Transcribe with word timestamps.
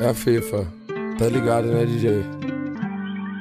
É 0.00 0.10
a 0.10 0.14
FIFA, 0.14 0.64
tá 1.18 1.26
ligado, 1.26 1.66
né, 1.66 1.84
DJ? 1.84 2.24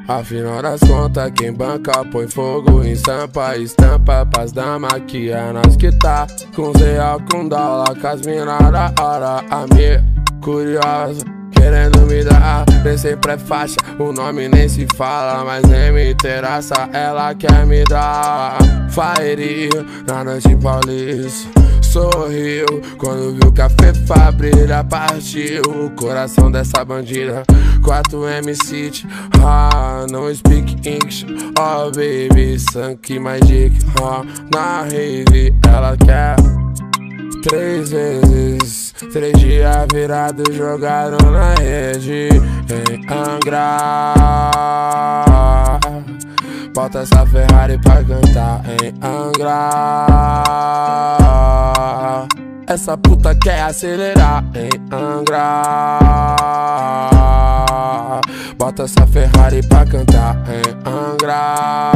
Afinal 0.07 0.59
das 0.61 0.79
contas, 0.79 1.31
quem 1.35 1.53
banca 1.53 2.03
põe 2.05 2.27
fogo 2.27 2.83
em 2.83 2.93
estampa, 2.93 3.55
estampa 3.57 4.25
pras 4.25 4.51
damas 4.51 5.03
que 5.05 5.29
é 5.29 5.51
nós 5.51 5.75
que 5.75 5.91
tá 5.91 6.25
com 6.55 6.71
real, 6.71 7.21
com 7.29 7.47
dólar, 7.47 7.95
com 7.99 8.07
as 8.07 8.25
mina 8.25 8.57
da 8.71 8.91
hora, 8.99 9.43
a 9.51 9.67
minha 9.71 10.03
curiosa. 10.41 11.23
Querendo 11.51 11.99
me 12.07 12.23
dar, 12.23 12.65
nem 12.83 12.97
sempre 12.97 13.33
é 13.33 13.37
faixa, 13.37 13.75
o 13.99 14.11
nome 14.11 14.47
nem 14.47 14.67
se 14.67 14.87
fala, 14.95 15.43
mas 15.43 15.63
nem 15.63 15.91
me 15.91 16.11
interessa, 16.11 16.89
ela 16.93 17.35
quer 17.35 17.65
me 17.65 17.83
dar 17.83 18.57
Fire 18.89 19.69
na 20.07 20.23
noite 20.23 20.55
paulista 20.55 21.66
sorriu. 21.97 22.65
Quando 22.97 23.39
viu 23.39 23.51
que 23.51 23.61
a 23.61 23.69
Fefa 23.69 24.31
brilha 24.31 24.83
Partiu 24.83 25.61
o 25.63 25.89
coração 25.91 26.51
dessa 26.51 26.85
bandida. 26.85 27.43
4M 27.81 28.53
City 28.63 29.07
Ah, 29.43 30.05
não 30.09 30.33
speak 30.33 30.75
English. 30.87 31.25
Oh 31.57 31.89
baby, 31.91 32.59
sangue 32.59 33.19
magic 33.19 33.75
Ah, 34.01 34.23
na 34.53 34.83
rave 34.83 35.53
ela 35.67 35.97
quer 35.97 36.35
Três 37.41 37.89
vezes. 37.91 38.93
Três 39.11 39.33
dias 39.39 39.87
virados 39.93 40.55
jogaram 40.55 41.17
na 41.31 41.53
rede. 41.55 42.29
Em 42.69 43.05
Angra. 43.09 44.13
Bota 46.73 46.99
essa 46.99 47.25
Ferrari 47.25 47.79
pra 47.79 48.03
cantar 48.03 48.61
em 48.83 48.93
Angra 49.01 50.07
essa 52.67 52.97
puta 52.97 53.33
quer 53.35 53.61
acelerar 53.61 54.43
em 54.53 54.69
Angra. 54.91 55.59
Bota 58.57 58.83
essa 58.83 59.07
Ferrari 59.07 59.65
pra 59.67 59.85
cantar 59.85 60.35
em 60.49 60.63
Angra 60.85 61.87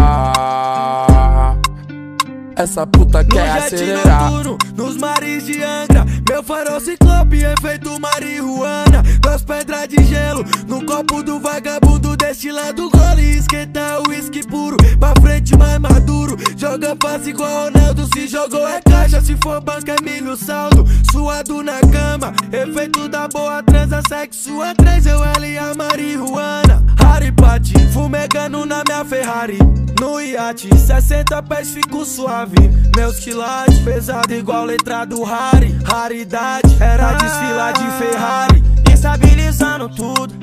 Essa 2.61 2.85
puta 2.85 3.23
quer 3.25 3.47
no 3.47 3.65
acelerar. 3.65 4.31
noturno, 4.31 4.57
Nos 4.77 4.95
mares 4.95 5.47
de 5.47 5.63
Angra. 5.63 6.05
Meu 6.29 6.43
farol 6.43 6.79
ciclope, 6.79 7.37
efeito 7.43 7.99
marihuana. 7.99 9.01
Duas 9.19 9.43
pedras 9.43 9.87
de 9.87 10.03
gelo 10.03 10.45
No 10.67 10.85
copo 10.85 11.23
do 11.23 11.39
vagabundo 11.39 12.15
Destilado 12.15 12.89
gole 12.89 13.37
Esquenta 13.37 13.99
o 13.99 14.09
uísque 14.09 14.45
puro 14.47 14.77
Pra 14.99 15.13
frente 15.21 15.57
mais 15.57 15.79
maduro. 15.79 16.37
Joga 16.55 16.95
passe 16.95 17.31
igual 17.31 17.65
Ronaldo 17.71 18.07
Se 18.13 18.27
jogou 18.27 18.67
é 18.67 18.79
caixa. 18.81 19.21
Se 19.21 19.35
for 19.41 19.59
banca 19.61 19.95
é 19.95 20.01
milho 20.03 20.35
saldo 20.37 20.85
Suado 21.11 21.63
na 21.63 21.79
cama. 21.79 22.33
Efeito 22.51 23.07
da 23.09 23.27
boa 23.27 23.63
transa 23.63 24.01
Sexo 24.07 24.61
a 24.61 24.75
três 24.75 25.05
Eu, 25.05 25.23
ela 25.23 25.47
e 25.47 25.57
a 25.57 25.73
marihuana. 25.73 26.83
Harry 26.99 27.31
Pati 27.31 27.73
Fumegando 27.93 28.65
na 28.65 28.83
minha 28.87 29.03
Ferrari. 29.03 29.57
No 29.99 30.19
iate 30.19 30.67
60 30.75 31.43
pés 31.43 31.69
fico 31.71 32.03
suave 32.03 32.50
Meus 32.95 33.19
quilates 33.19 33.79
Pesado 33.79 34.33
igual 34.33 34.65
letra 34.65 35.05
do 35.05 35.23
Harry. 35.23 35.77
Raridade 35.83 36.75
Era 36.79 37.13
desfilar 37.13 37.73
de 37.73 37.91
Ferrari. 37.97 38.63
Estabilizando 38.93 39.89
tudo. 39.89 40.33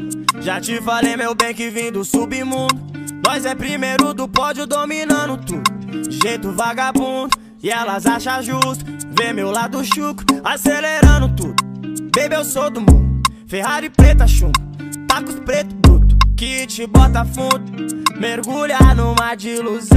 Já 0.41 0.61
te 0.61 0.81
falei 0.81 1.17
meu 1.17 1.35
bem 1.35 1.55
que 1.55 1.71
vim 1.71 1.93
do 1.93 2.05
submundo. 2.05 2.77
Nós 3.27 3.45
é 3.45 3.55
primeiro 3.55 4.15
do 4.15 4.29
pódio 4.29 4.67
dominando 4.67 5.37
tudo. 5.37 5.79
Jeito 6.11 6.53
vagabundo 6.53 7.37
E 7.63 7.71
elas 7.71 8.07
acham 8.07 8.43
justo. 8.43 8.85
Ver 9.11 9.33
meu 9.33 9.51
lado 9.51 9.85
chuco 9.85 10.23
Acelerando 10.45 11.29
tudo. 11.35 11.65
Baby 12.15 12.35
eu 12.35 12.45
sou 12.45 12.71
do 12.71 12.81
mundo. 12.81 13.23
Ferrari 13.47 13.91
preta 13.91 14.27
chumbo. 14.27 14.59
Tacos 15.07 15.37
preto 15.41 15.88
Que 16.39 16.69
te 16.69 16.87
bota 16.87 17.25
fundo 17.25 18.07
Mergulhar 18.17 18.95
numa 18.95 19.35
ilusão 19.35 19.91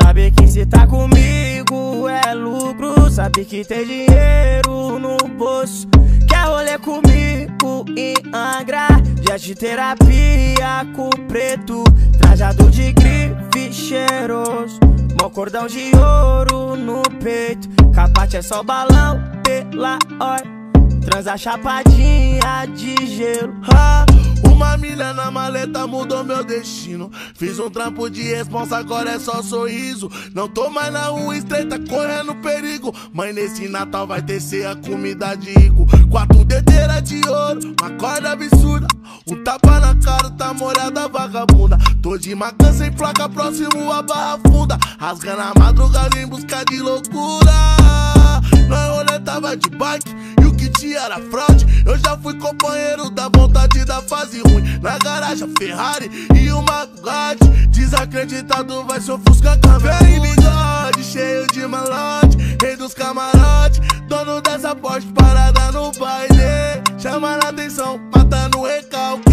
Sabe 0.00 0.30
que 0.30 0.46
se 0.46 0.64
tá 0.64 0.86
comigo 0.86 2.08
é 2.08 2.32
lucro 2.32 3.10
Sabe 3.10 3.44
que 3.44 3.64
tem 3.64 3.84
dinheiro 3.84 5.00
no 5.00 5.16
bolso. 5.36 5.88
Quer 6.28 6.44
rolê 6.46 6.78
comigo 6.78 7.84
em 7.96 8.14
Angra 8.32 8.86
Dia 9.22 9.36
de 9.36 9.52
terapia 9.56 10.86
com 10.94 11.10
preto. 11.26 11.82
Trajado 12.20 12.70
de 12.70 12.92
grife 12.92 13.72
cheiroso 13.72 14.78
Mó 15.20 15.28
cordão 15.28 15.66
de 15.66 15.90
ouro 15.96 16.76
no 16.76 17.02
peito. 17.20 17.68
Capate 17.92 18.36
é 18.36 18.42
só 18.42 18.62
balão 18.62 19.20
pela 19.42 19.98
hora 20.20 20.62
Transa 21.04 21.36
chapadinha 21.36 22.64
de 22.72 23.06
gelo. 23.06 23.54
Ha! 23.74 24.21
Uma 24.62 24.76
milha 24.76 25.12
na 25.12 25.28
maleta 25.28 25.88
mudou 25.88 26.22
meu 26.22 26.44
destino. 26.44 27.10
Fiz 27.34 27.58
um 27.58 27.68
trampo 27.68 28.08
de 28.08 28.22
responsa, 28.22 28.76
agora 28.76 29.10
é 29.10 29.18
só 29.18 29.42
sorriso. 29.42 30.08
Não 30.32 30.48
tô 30.48 30.70
mais 30.70 30.92
na 30.92 31.06
rua 31.06 31.36
estreita, 31.36 31.80
correndo 31.80 32.32
perigo. 32.36 32.94
Mas 33.12 33.34
nesse 33.34 33.68
Natal 33.68 34.06
vai 34.06 34.22
ter 34.22 34.64
a 34.64 34.76
comida 34.76 35.34
de 35.34 35.50
rico. 35.50 35.84
Quatro 36.08 36.44
dedeiras 36.44 37.02
de 37.02 37.20
ouro, 37.28 37.74
uma 37.80 37.90
corda 37.98 38.30
absurda. 38.30 38.86
Um 39.28 39.42
tapa 39.42 39.80
na 39.80 39.96
cara, 39.96 40.30
tá 40.30 40.54
molhada 40.54 41.08
vagabunda. 41.08 41.76
Tô 42.00 42.16
de 42.16 42.32
macan 42.32 42.72
sem 42.72 42.92
placa, 42.92 43.28
próximo 43.28 43.92
a 43.92 44.00
barra 44.00 44.38
funda. 44.46 44.78
Rasgando 44.96 45.42
a 45.42 45.52
madrugada 45.58 46.16
em 46.20 46.26
busca 46.26 46.64
de 46.66 46.78
loucura. 46.78 48.21
Nós 48.68 48.96
rolê 48.96 49.18
tava 49.20 49.56
de 49.56 49.70
bike 49.70 50.14
e 50.40 50.46
o 50.46 50.52
tinha 50.72 50.98
era 51.00 51.18
fraude. 51.30 51.66
Eu 51.86 51.98
já 51.98 52.16
fui 52.16 52.34
companheiro 52.38 53.10
da 53.10 53.28
vontade 53.28 53.84
da 53.84 54.00
fase 54.02 54.40
ruim. 54.40 54.62
Na 54.80 54.98
garagem, 54.98 55.52
Ferrari 55.58 56.10
e 56.34 56.50
uma 56.50 56.86
Bugatti. 56.86 57.44
Desacreditado 57.68 58.84
vai 58.84 59.00
se 59.00 59.10
ofuscar 59.10 59.58
Vem 59.80 60.20
bigode, 60.20 61.02
cheio 61.02 61.46
de 61.48 61.66
malote. 61.66 62.36
Rei 62.62 62.76
dos 62.76 62.94
camarotes, 62.94 63.80
dono 64.06 64.40
dessa 64.40 64.74
Porsche 64.74 65.08
parada 65.08 65.72
no 65.72 65.90
baile. 65.92 66.82
Chama 66.98 67.36
na 67.38 67.48
atenção, 67.48 68.00
matando 68.14 68.60
o 68.60 68.66
recalque. 68.66 69.32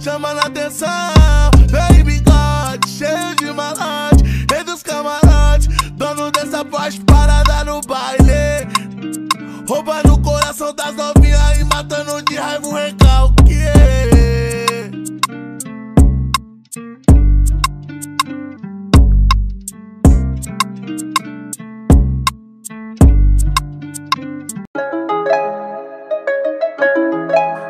Chama 0.00 0.34
na 0.34 0.42
atenção, 0.42 0.88
vem 1.68 2.02
bigode, 2.04 2.88
cheio 2.88 3.34
de 3.36 3.52
malote. 3.52 4.24
Rei 4.50 4.64
dos 4.64 4.82
camarotes, 4.82 5.68
dono 5.92 6.30
dessa 6.32 6.64
Porsche 6.64 7.00
parada 7.06 7.64
no 7.64 7.80
baile. 7.82 8.25
Coração 10.56 10.74
das 10.74 10.94
novinhas 10.94 11.58
e 11.58 11.64
matando 11.64 12.22
de 12.22 12.34
raiva 12.34 12.66
o 12.66 12.72
recalque. 12.72 13.56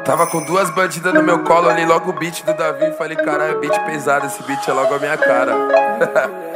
Tava 0.04 0.28
com 0.28 0.44
duas 0.44 0.70
bandidas 0.70 1.12
no 1.12 1.24
meu 1.24 1.42
colo, 1.42 1.66
olhei 1.66 1.84
logo 1.84 2.10
o 2.10 2.12
beat 2.12 2.44
do 2.44 2.54
Davi. 2.54 2.92
Falei, 2.92 3.16
caralho, 3.16 3.58
beat 3.58 3.76
pesado, 3.84 4.26
esse 4.26 4.40
beat 4.44 4.68
é 4.68 4.72
logo 4.72 4.94
a 4.94 4.98
minha 4.98 5.16
cara. 5.16 5.52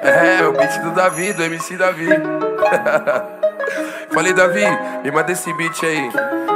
É, 0.00 0.46
o 0.46 0.52
beat 0.52 0.80
do 0.80 0.92
Davi, 0.92 1.32
do 1.32 1.42
MC 1.42 1.76
Davi 1.76 2.06
Falei, 4.18 4.32
Davi, 4.32 4.66
me 5.04 5.12
manda 5.12 5.30
esse 5.30 5.52
beat 5.52 5.80
aí. 5.84 6.10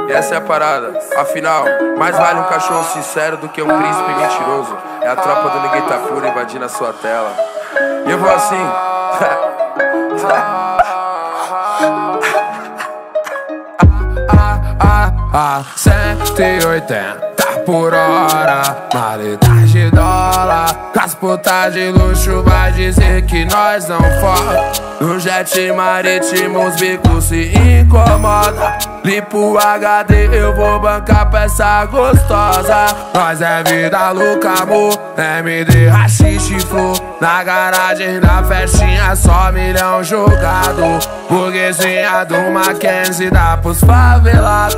Essa 0.09 0.35
é 0.35 0.37
a 0.37 0.41
parada. 0.41 0.99
Afinal, 1.15 1.63
mais 1.97 2.13
vale 2.13 2.41
um 2.41 2.43
cachorro 2.43 2.83
sincero 2.91 3.37
do 3.37 3.47
que 3.47 3.61
um 3.61 3.67
príncipe 3.67 4.13
mentiroso. 4.15 4.77
É 5.01 5.07
a 5.07 5.15
tropa 5.15 5.49
do 5.49 5.61
Ninguém 5.61 5.81
Tá 5.83 5.99
Puro 5.99 6.27
invadindo 6.27 6.65
a 6.65 6.67
sua 6.67 6.91
tela. 6.91 7.33
E 8.05 8.11
eu 8.11 8.17
vou 8.17 8.29
assim. 8.29 8.59
A 15.33 15.63
180 15.77 17.63
por 17.65 17.93
hora, 17.93 18.89
maleta 18.93 19.47
de 19.73 19.89
dólar. 19.89 20.91
Com 20.93 20.99
as 20.99 21.73
de 21.73 21.89
luxo, 21.89 22.43
vai 22.43 22.71
dizer 22.71 23.25
que 23.25 23.43
nós 23.45 23.87
não 23.87 23.99
foda. 24.21 24.71
No 25.01 25.19
jet 25.19 25.71
marítimo, 25.71 26.67
os 26.67 26.75
bicos 26.75 27.25
se 27.25 27.51
incomoda. 27.57 28.77
Limpo 29.03 29.57
HD, 29.57 30.29
eu 30.31 30.55
vou 30.55 30.79
bancar 30.79 31.29
peça 31.29 31.85
gostosa. 31.85 32.95
Nós 33.13 33.41
é 33.41 33.63
vida 33.63 34.11
louca, 34.11 34.61
amor. 34.61 34.93
MD, 35.41 35.87
rachixe, 35.87 36.59
flor. 36.59 36.95
Na 37.19 37.43
garagem 37.43 38.19
da 38.19 38.43
festinha 38.43 39.15
só 39.15 39.51
milhão 39.51 40.03
jogado 40.03 40.99
Burguesinha 41.29 42.23
do 42.25 42.51
Mackenzie 42.51 43.29
dá 43.29 43.57
pros 43.57 43.79
favelados. 43.81 44.77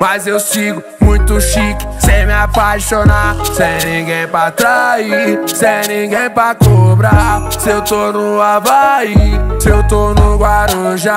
Mas 0.00 0.26
eu 0.26 0.38
sigo 0.38 0.82
muito 1.00 1.40
chique, 1.40 1.86
sem 1.98 2.24
me 2.24 2.32
apaixonar 2.32 3.34
Sem 3.52 3.90
ninguém 3.90 4.28
pra 4.28 4.50
trair, 4.50 5.40
sem 5.48 5.88
ninguém 5.88 6.30
pra 6.30 6.54
cobrar. 6.54 7.50
Se 7.58 7.70
eu 7.70 7.82
tô 7.82 8.12
no 8.12 8.40
Havaí, 8.40 9.32
se 9.58 9.68
eu 9.68 9.82
tô 9.88 10.14
no 10.14 10.36
Guarujá 10.38 11.16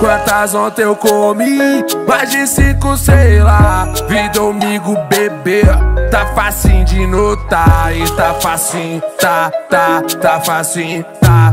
Quantas 0.00 0.54
ontem 0.54 0.82
eu 0.82 0.96
comi, 0.96 1.84
mais 2.08 2.30
de 2.30 2.46
cinco 2.46 2.96
sei 2.96 3.42
lá 3.42 3.86
Vi 4.08 4.28
domingo 4.30 4.96
beber, 5.10 5.66
tá 6.10 6.26
facinho 6.34 6.84
de 6.84 7.06
notar 7.06 7.94
E 7.94 8.10
tá 8.12 8.34
facinho, 8.40 9.02
tá, 9.20 9.50
tá, 9.68 10.02
tá 10.20 10.40
facinho, 10.40 11.04
tá 11.20 11.51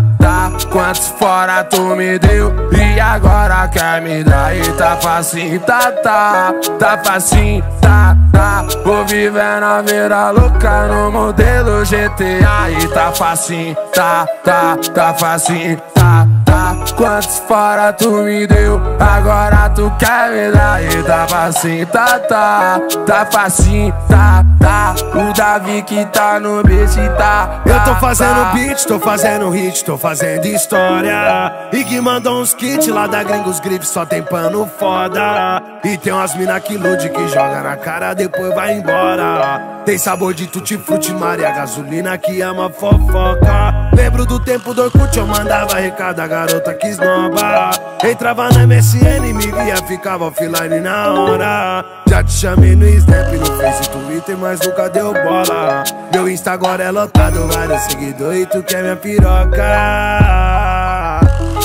Quantos 0.71 1.07
fora 1.19 1.63
tu 1.63 1.95
me 1.95 2.19
deu 2.19 2.53
e 2.71 2.99
agora 2.99 3.67
quer 3.67 4.01
me 4.01 4.23
dar? 4.23 4.55
E 4.55 4.71
tá 4.73 4.97
facinho, 4.97 5.59
tá, 5.61 5.91
tá, 5.91 6.53
tá 6.77 6.97
facinho, 7.03 7.63
tá, 7.81 8.15
tá. 8.31 8.65
Vou 8.85 9.05
vivendo 9.05 9.63
a 9.63 9.81
vida 9.81 10.29
louca 10.31 10.87
no 10.87 11.11
modelo 11.11 11.83
GTA. 11.85 12.69
E 12.71 12.87
tá 12.89 13.11
facinho, 13.11 13.75
tá, 13.93 14.27
tá, 14.43 14.77
tá 14.93 15.13
facinho, 15.13 15.77
tá, 15.93 16.27
tá. 16.45 16.75
Quantos 16.95 17.39
fora 17.47 17.93
tu 17.93 18.11
me 18.23 18.45
deu, 18.45 18.79
agora 18.99 19.69
tu 19.69 19.91
quer 19.97 20.31
me 20.31 20.51
dar? 20.51 20.83
E 20.83 21.03
tá 21.03 21.27
facinho, 21.27 21.85
tá, 21.87 22.19
tá, 22.19 22.79
tá 23.05 23.25
facinho, 23.25 23.93
tá, 24.07 24.45
tá. 24.59 24.95
O 25.13 25.33
Davi 25.33 25.81
que 25.83 26.05
tá 26.05 26.39
no 26.39 26.61
beat, 26.63 26.95
tá. 27.17 27.61
Eu 27.65 27.83
tô 27.83 27.95
fazendo 27.99 28.53
beat, 28.53 28.85
tô 28.85 28.99
fazendo 28.99 29.49
hit, 29.49 29.83
tô 29.85 29.97
fazendo 29.97 30.45
história. 30.45 31.69
E 31.71 31.83
que 31.83 31.99
mandou 31.99 32.41
uns 32.41 32.53
kits 32.53 32.87
lá 32.87 33.07
da 33.07 33.23
Gringos 33.23 33.59
Grip, 33.59 33.83
só 33.85 34.05
tem 34.05 34.21
pano 34.21 34.69
foda. 34.77 35.61
E 35.83 35.97
tem 35.97 36.13
umas 36.13 36.35
mina 36.35 36.59
que 36.59 36.73
ilude 36.73 37.09
que 37.09 37.27
joga 37.29 37.61
na 37.61 37.77
cara, 37.77 38.13
depois 38.13 38.53
vai 38.53 38.73
embora. 38.73 39.79
Tem 39.85 39.97
sabor 39.97 40.33
de 40.33 40.45
tutti-frutti, 40.45 41.13
Maria, 41.13 41.51
gasolina 41.51 42.17
que 42.17 42.41
ama 42.41 42.69
fofoca. 42.69 43.89
Lembro 43.95 44.25
do 44.25 44.39
tempo 44.39 44.73
do 44.73 44.83
Orkut, 44.83 45.17
eu 45.17 45.25
mandava 45.25 45.75
recado, 45.75 46.19
a 46.19 46.27
garota 46.27 46.73
que 46.73 46.87
esnoba. 46.87 47.71
Entrava 48.03 48.49
na 48.49 48.67
MSN, 48.67 49.33
me 49.33 49.47
via, 49.51 49.77
ficava 49.87 50.25
offline 50.25 50.79
na 50.79 51.13
hora. 51.13 51.85
Já 52.07 52.23
te 52.23 52.31
chamei 52.31 52.75
no 52.75 52.87
Snap, 52.87 53.31
no 53.33 53.45
Face, 53.57 53.89
Twitter, 53.89 54.37
mas 54.49 54.59
nunca 54.61 54.89
deu 54.89 55.13
bola. 55.13 55.83
Meu 56.11 56.27
Insta 56.27 56.53
agora 56.53 56.83
é 56.83 56.89
lotado, 56.89 57.47
vários 57.53 57.83
seguidores, 57.83 58.47
tu 58.47 58.63
quer 58.63 58.81
minha 58.81 58.95
piroca. 58.95 59.61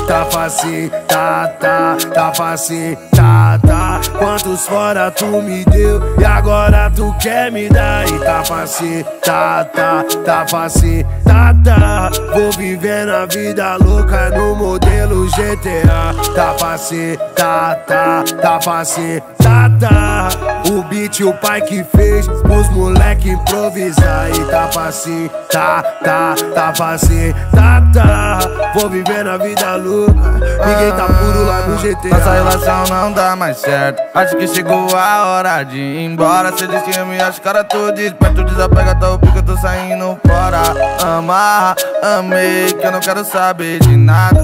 Tá 0.07 0.27
facinho, 0.31 0.91
tá, 1.09 1.49
tá, 1.59 1.97
tá 2.13 2.35
facinho, 2.35 2.95
tá, 3.17 3.59
tá. 3.67 4.01
Quantos 4.19 4.67
fora 4.67 5.11
tu 5.11 5.25
me 5.41 5.65
deu 5.65 5.99
e 6.21 6.25
agora 6.27 6.93
tu 6.95 7.15
quer 7.19 7.51
me 7.51 7.71
dar? 7.71 8.07
E 8.07 8.19
tá 8.19 8.45
facinho, 8.45 9.03
tá, 9.25 9.65
tá, 9.65 10.05
tá 10.23 10.47
facinho, 10.47 11.07
tá, 11.25 11.54
tá. 11.65 12.11
Vou 12.33 12.53
vivendo 12.53 13.11
a 13.11 13.27
vida 13.27 13.77
louca 13.77 14.31
no 14.31 14.55
modelo 14.55 15.27
GTA. 15.31 16.15
Tá 16.35 16.55
facinho, 16.59 17.19
tá, 17.35 17.75
tá, 17.87 18.25
tá 18.41 18.61
facinho, 18.61 19.21
tá, 19.43 19.71
tá. 19.81 20.29
O 20.71 20.83
beat 20.83 21.21
o 21.21 21.33
pai 21.35 21.61
que 21.63 21.83
fez, 21.85 22.29
os 22.29 22.69
moleque 22.71 23.31
improvisar. 23.31 24.31
E 24.31 24.45
tá 24.45 24.69
facinho, 24.71 25.31
tá, 25.51 25.83
tá, 26.05 26.35
tá 26.55 26.75
facinho, 26.75 27.35
tá, 27.53 27.83
tá. 27.93 28.39
Vou 28.75 28.91
vivendo 28.91 29.31
a 29.31 29.39
vida 29.39 29.77
louca. 29.77 30.33
Ninguém 30.67 30.93
tá 30.97 31.07
puro 31.07 31.45
lá 31.47 31.63
no 31.63 31.77
GTA. 31.77 32.09
Nossa 32.09 32.33
relação 32.33 32.85
não 32.91 33.13
dá 33.13 33.37
mais 33.37 33.59
certo. 33.59 34.03
Acho 34.15 34.37
que 34.37 34.47
chegou 34.49 34.89
a 34.97 35.27
hora 35.27 35.63
de 35.63 35.79
ir 35.79 36.05
embora. 36.05 36.53
Cê 36.57 36.67
diz 36.67 36.83
que 36.83 36.99
me 37.05 37.21
acha 37.21 37.41
cara 37.41 37.65
tu 37.65 37.93
desperto. 37.93 38.43
Desapega, 38.45 38.95
tá 38.95 39.13
o 39.13 39.19
pico, 39.19 39.39
eu 39.39 39.43
tô 39.43 39.57
saindo 39.57 40.19
fora. 40.27 40.63
Amar, 41.05 41.54
amei, 42.03 42.73
que 42.73 42.87
eu 42.87 42.93
não 42.93 43.01
quero 43.01 43.25
saber 43.25 43.81
de 43.81 43.97
nada. 43.97 44.43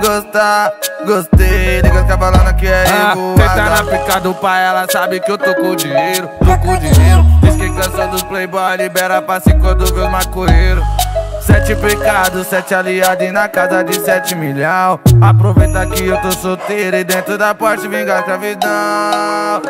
Gostar, 0.00 0.72
gostei. 1.06 1.80
Liga 1.80 2.04
que 2.04 2.18
falando 2.18 2.54
que 2.56 2.66
é 2.66 2.84
ah, 2.88 3.14
tá 3.54 3.70
na 3.70 3.84
pica 3.84 4.20
do 4.20 4.34
pai, 4.34 4.64
ela 4.64 4.86
sabe 4.90 5.20
que 5.20 5.30
eu 5.30 5.38
tô 5.38 5.54
com 5.54 5.76
dinheiro. 5.76 6.28
Tô 6.38 6.58
com 6.58 6.76
dinheiro. 6.76 7.24
Diz 7.42 7.56
que 7.56 7.70
cansou 7.70 8.08
dos 8.08 8.22
playboy, 8.24 8.76
libera 8.76 9.22
pra 9.22 9.40
cinco 9.40 9.60
quando 9.60 9.94
vê 9.94 10.08
os. 10.08 10.82
Sete 11.44 11.74
pecados, 11.74 12.46
sete 12.46 12.74
aliados 12.74 13.26
e 13.26 13.32
na 13.32 13.48
casa 13.48 13.82
de 13.82 14.00
sete 14.00 14.34
milhão. 14.34 15.00
Aproveita 15.20 15.86
que 15.86 16.06
eu 16.06 16.16
tô 16.18 16.30
solteiro 16.30 16.96
e 16.96 17.04
dentro 17.04 17.36
da 17.36 17.54
porte 17.54 17.88
vingar 17.88 18.18
a 18.18 18.20
escravidão. 18.20 19.62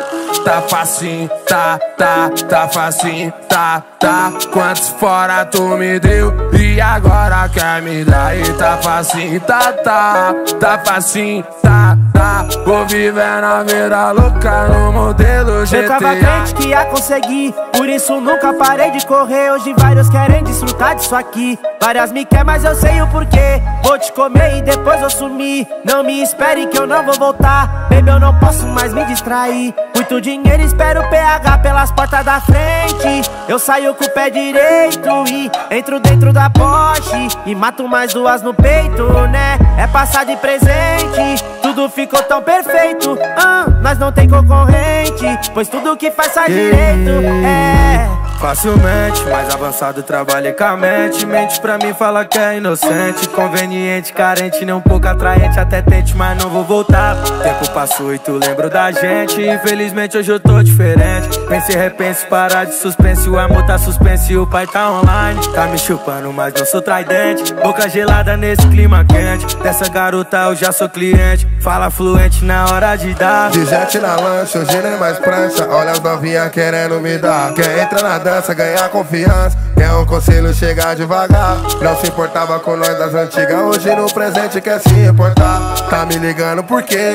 Tá 0.45 0.61
facinho, 0.69 1.29
tá, 1.47 1.79
tá, 1.97 2.29
tá 2.47 2.67
facinho, 2.67 3.33
tá, 3.49 3.81
tá. 3.99 4.33
Quantos 4.51 4.89
fora 4.89 5.45
tu 5.45 5.61
me 5.77 5.99
deu 5.99 6.33
e 6.53 6.79
agora 6.79 7.49
quer 7.49 7.81
me 7.81 8.03
dar? 8.03 8.37
E 8.37 8.53
tá 8.53 8.77
facinho, 8.77 9.39
tá, 9.39 9.73
tá, 9.73 10.33
tá 10.59 10.79
facinho, 10.85 11.43
tá, 11.61 11.97
tá. 12.23 12.45
Vou 12.65 12.85
vivendo 12.87 13.43
a 13.43 13.63
vida 13.63 14.11
louca 14.11 14.67
no 14.69 14.93
modelo 14.93 15.65
GTA. 15.65 15.77
Eu 15.77 15.87
tava 15.87 16.15
crente 16.15 16.55
que 16.55 16.67
ia 16.69 16.85
conseguir, 16.85 17.53
por 17.75 17.89
isso 17.89 18.19
nunca 18.21 18.53
parei 18.53 18.91
de 18.91 19.05
correr. 19.05 19.51
Hoje 19.51 19.73
vários 19.77 20.09
querem 20.09 20.43
desfrutar 20.43 20.95
disso 20.95 21.13
aqui. 21.13 21.59
Várias 21.81 22.13
me 22.13 22.23
quer, 22.23 22.45
mas 22.45 22.63
eu 22.63 22.75
sei 22.75 23.01
o 23.01 23.07
porquê. 23.07 23.61
Vou 23.83 23.99
te 23.99 24.11
comer 24.13 24.57
e 24.57 24.61
depois 24.61 25.01
vou 25.01 25.09
sumir. 25.09 25.67
Não 25.83 26.01
me 26.01 26.23
espere 26.23 26.65
que 26.67 26.77
eu 26.77 26.87
não 26.87 27.03
vou 27.03 27.15
voltar. 27.15 27.89
Baby, 27.89 28.09
eu 28.09 28.19
não 28.19 28.33
posso 28.39 28.65
mais 28.67 28.93
me 28.93 29.03
distrair. 29.05 29.73
Muito 29.93 30.21
dinheiro, 30.21 30.63
espero 30.63 31.01
o 31.01 31.09
PH 31.09 31.57
pelas 31.57 31.91
portas 31.91 32.23
da 32.23 32.39
frente. 32.39 33.29
Eu 33.47 33.59
saio 33.59 33.93
com 33.93 34.05
o 34.05 34.09
pé 34.09 34.29
direito 34.29 35.09
e 35.29 35.51
entro 35.75 35.99
dentro 35.99 36.31
da 36.31 36.49
Porsche. 36.49 37.27
E 37.45 37.53
mato 37.53 37.87
mais 37.87 38.13
duas 38.13 38.41
no 38.41 38.53
peito, 38.53 39.03
né? 39.27 39.57
É 39.77 39.85
passar 39.87 40.25
de 40.25 40.37
presente. 40.37 41.43
Tudo 41.61 41.89
ficou 42.13 42.23
tão 42.23 42.41
perfeito. 42.43 43.17
Ah, 43.35 43.65
nós 43.81 43.97
não 43.97 44.11
tem 44.11 44.29
concorrente. 44.29 45.25
Pois 45.53 45.67
tudo 45.67 45.97
que 45.97 46.11
faz 46.11 46.31
sai 46.31 46.47
direito. 46.47 47.09
É. 47.43 48.22
Facilmente, 48.43 49.23
mais 49.29 49.55
avançado 49.55 50.03
trabalha 50.03 50.51
com 50.51 50.65
a 50.65 50.75
mente 50.75 51.25
Mente 51.25 51.61
pra 51.61 51.77
mim, 51.77 51.93
fala 51.93 52.25
que 52.25 52.37
é 52.37 52.57
inocente. 52.57 53.29
Conveniente, 53.29 54.11
carente, 54.11 54.65
nem 54.65 54.75
um 54.75 54.81
pouco 54.81 55.07
atraente. 55.07 55.57
Até 55.57 55.81
tente, 55.81 56.13
mas 56.15 56.37
não 56.37 56.49
vou 56.49 56.65
voltar. 56.65 57.15
Tempo 57.41 57.71
passou 57.71 58.13
e 58.13 58.19
tu 58.19 58.33
lembro 58.33 58.69
da 58.69 58.91
gente. 58.91 59.41
Infelizmente 59.41 60.17
hoje 60.17 60.29
eu 60.29 60.41
tô 60.41 60.61
diferente. 60.61 61.39
Pense 61.47 61.71
e 61.71 61.75
repense, 61.75 62.25
parar 62.25 62.65
de 62.65 62.73
suspense. 62.73 63.29
O 63.29 63.39
amor 63.39 63.65
tá 63.65 63.77
suspenso 63.77 64.31
e 64.31 64.37
o 64.37 64.45
pai 64.45 64.67
tá 64.67 64.91
online. 64.91 65.39
Tá 65.53 65.67
me 65.67 65.77
chupando, 65.77 66.31
mas 66.33 66.53
não 66.53 66.65
sou 66.65 66.81
tridente. 66.81 67.53
Boca 67.53 67.87
gelada 67.87 68.35
nesse 68.35 68.67
clima 68.67 69.05
quente. 69.05 69.55
Dessa 69.57 69.87
garota 69.87 70.37
eu 70.49 70.55
já 70.55 70.73
sou 70.73 70.89
cliente. 70.89 71.47
Fala 71.61 71.89
fluente 71.89 72.43
na 72.43 72.65
hora 72.65 72.95
de 72.97 73.13
dar. 73.13 73.51
De 73.51 73.99
na 73.99 74.15
lancha, 74.17 74.59
hoje 74.59 74.81
nem 74.81 74.99
mais 74.99 75.17
prancha. 75.17 75.65
Olha 75.69 75.91
as 75.91 75.99
novinhas 76.01 76.51
querendo 76.51 76.99
me 76.99 77.17
dar. 77.17 77.53
Quer 77.53 77.79
entrar 77.83 78.03
na 78.03 78.17
dança, 78.17 78.32
ganhar 78.41 78.89
confiança. 78.89 79.57
Quer 79.75 79.91
um 79.93 80.05
conselho, 80.05 80.53
chegar 80.53 80.95
devagar. 80.95 81.57
Não 81.81 81.95
se 81.97 82.07
importava 82.07 82.59
com 82.59 82.75
nós 82.75 82.97
das 82.97 83.13
antigas. 83.13 83.59
Hoje 83.59 83.93
no 83.95 84.11
presente 84.11 84.61
quer 84.61 84.79
se 84.79 84.93
importar. 85.07 85.75
Tá 85.89 86.05
me 86.05 86.15
ligando 86.15 86.63
por 86.63 86.81
quê? 86.83 87.11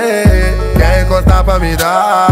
Quer 0.76 1.02
encostar 1.02 1.42
pra 1.42 1.58
me 1.58 1.76
dar? 1.76 2.28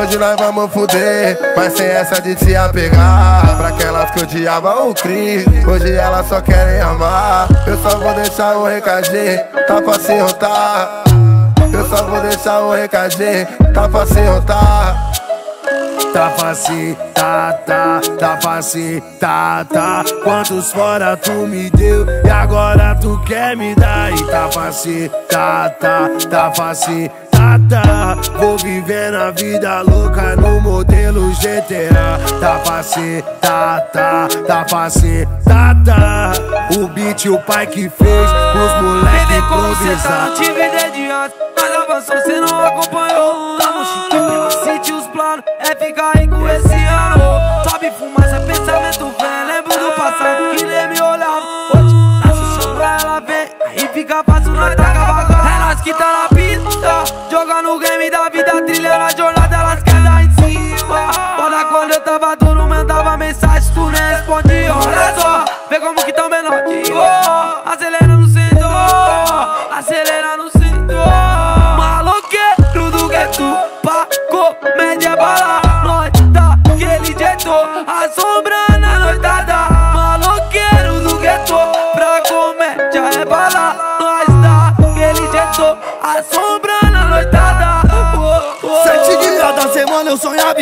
Hoje 0.00 0.18
nós 0.18 0.36
vamos 0.36 0.72
fuder 0.72 1.38
Mas 1.56 1.74
sem 1.74 1.86
essa 1.86 2.20
de 2.20 2.36
se 2.36 2.56
apegar. 2.56 3.56
Pra 3.56 3.68
aquelas 3.68 4.10
que 4.10 4.22
odiavam 4.22 4.90
o 4.90 4.94
Cris 4.94 5.44
Hoje 5.66 5.92
elas 5.92 6.28
só 6.28 6.40
querem 6.40 6.80
amar. 6.80 7.48
Eu 7.66 7.76
só 7.78 7.98
vou 7.98 8.14
deixar 8.14 8.56
um 8.56 8.64
recadinho 8.64 9.40
Tá 9.68 9.80
pra 9.80 9.98
se 10.00 10.18
rotar. 10.18 11.04
Eu 11.72 11.88
só 11.88 12.04
vou 12.04 12.20
deixar 12.20 12.62
um 12.62 12.72
recadinho 12.72 13.46
Tá 13.72 13.88
pra 13.88 14.06
se 14.06 14.20
rotar 14.20 15.15
Tá 16.12 16.30
facinho, 16.30 16.96
tá, 17.14 17.52
tá, 17.66 18.00
tá 18.18 18.36
tá, 19.20 19.64
tá. 19.64 20.04
Quantos 20.22 20.72
fora 20.72 21.16
tu 21.16 21.32
me 21.32 21.70
deu 21.70 22.06
e 22.24 22.30
agora 22.30 22.94
tu 22.94 23.20
quer 23.26 23.56
me 23.56 23.74
dar? 23.74 24.12
E 24.12 24.24
tá 24.24 24.48
facinho, 24.50 25.10
tá, 25.28 25.70
tá, 25.70 26.08
tá 26.30 26.50
tá, 27.30 27.58
tá. 27.68 28.16
Vou 28.38 28.56
vivendo 28.58 29.16
a 29.16 29.30
vida 29.30 29.82
louca 29.82 30.36
no 30.36 30.60
modelo 30.60 31.30
GTA. 31.32 32.18
Tá 32.40 32.58
facinho, 32.64 33.22
tá, 33.40 33.80
tá, 33.92 34.28
tá 34.46 34.64
tá, 35.44 35.74
tá. 35.84 36.32
O 36.78 36.88
beat 36.88 37.26
o 37.26 37.38
pai 37.40 37.66
que 37.66 37.88
fez, 37.88 38.30
os 38.30 38.82
moleque 38.82 39.34
improvisar. 39.36 40.28
Não 40.28 40.34
tive 40.34 40.50
ideia 40.50 40.90
de 40.90 41.10
antes, 41.10 41.38
mas 41.56 41.76
avançou, 41.76 42.18
cê 42.18 42.40
não 42.40 42.64
acompanhou 42.64 43.45
ficar 45.86 46.12
com 46.28 46.48
esse 46.48 46.74
ano 46.74 47.64
Sabe 47.68 47.90
fumaça, 47.92 48.40
pensamento 48.40 49.14
vem 49.18 49.46
Lembro 49.46 49.78
do 49.78 49.92
passado 49.92 50.56
que 50.56 50.64
nem 50.64 50.88
me 50.88 51.00
olhava 51.00 51.46
Hoje, 51.74 51.94
nasce 52.24 52.62
sombra, 52.62 52.98
ela 53.00 53.20
vem 53.20 53.48
Aí 53.66 53.88
fica 53.92 54.24
fácil, 54.24 54.52
nós 54.52 54.74
taca 54.74 55.05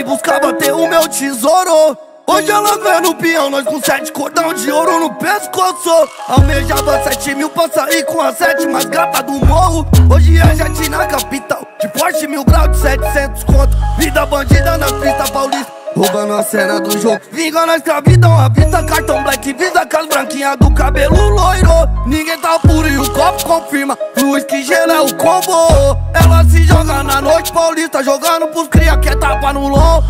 buscava 0.04 0.52
ter 0.52 0.72
o 0.72 0.86
meu 0.86 1.08
tesouro. 1.08 1.96
Hoje 2.26 2.50
ela 2.50 2.78
vem 2.78 3.02
no 3.02 3.14
peão, 3.16 3.50
nós 3.50 3.64
com 3.66 3.80
sete 3.82 4.10
cordão 4.10 4.54
de 4.54 4.70
ouro 4.70 4.98
no 5.00 5.14
pescoço. 5.14 6.08
Almejava 6.28 7.02
sete 7.04 7.34
mil 7.34 7.50
pra 7.50 7.68
sair 7.68 8.04
com 8.04 8.20
a 8.20 8.32
sete 8.32 8.66
mais 8.66 8.86
gata 8.86 9.22
do 9.22 9.32
morro. 9.44 9.86
Hoje 10.10 10.38
é 10.38 10.56
jet 10.56 10.88
na 10.88 11.06
capital, 11.06 11.66
de 11.80 11.88
Porsche 11.88 12.26
mil 12.26 12.44
grau 12.44 12.68
de 12.68 12.78
700 12.78 13.44
conto. 13.44 13.76
Vida 13.98 14.24
bandida 14.24 14.78
na 14.78 14.86
pista 14.86 15.30
paulista. 15.32 15.83
Roubando 15.96 16.32
a 16.34 16.42
cena 16.42 16.80
do 16.80 16.98
jogo, 16.98 17.20
vinga 17.30 17.64
na 17.64 17.76
escravidão, 17.76 18.36
a 18.36 18.48
vista 18.48 18.82
cartão 18.82 19.22
black, 19.22 19.52
visa 19.52 19.86
com 19.86 19.96
as 19.96 20.06
branquinhas 20.06 20.56
do 20.56 20.70
cabelo 20.72 21.28
loiro. 21.28 21.68
Ninguém 22.06 22.36
tá 22.38 22.58
puro 22.58 22.88
e 22.88 22.98
o 22.98 23.10
copo 23.12 23.44
confirma, 23.44 23.96
luz 24.20 24.42
que 24.42 24.64
gelo 24.64 24.90
é 24.90 25.00
o 25.00 25.14
combo. 25.14 25.96
Ela 26.12 26.44
se 26.44 26.64
joga 26.64 27.02
na 27.04 27.20
noite 27.20 27.52
paulista, 27.52 28.02
jogando 28.02 28.48
pros 28.48 28.66
cria 28.66 28.96
que 28.98 29.08
é 29.08 29.14
tapa 29.14 29.52
no 29.52 29.68
lombo. 29.68 30.04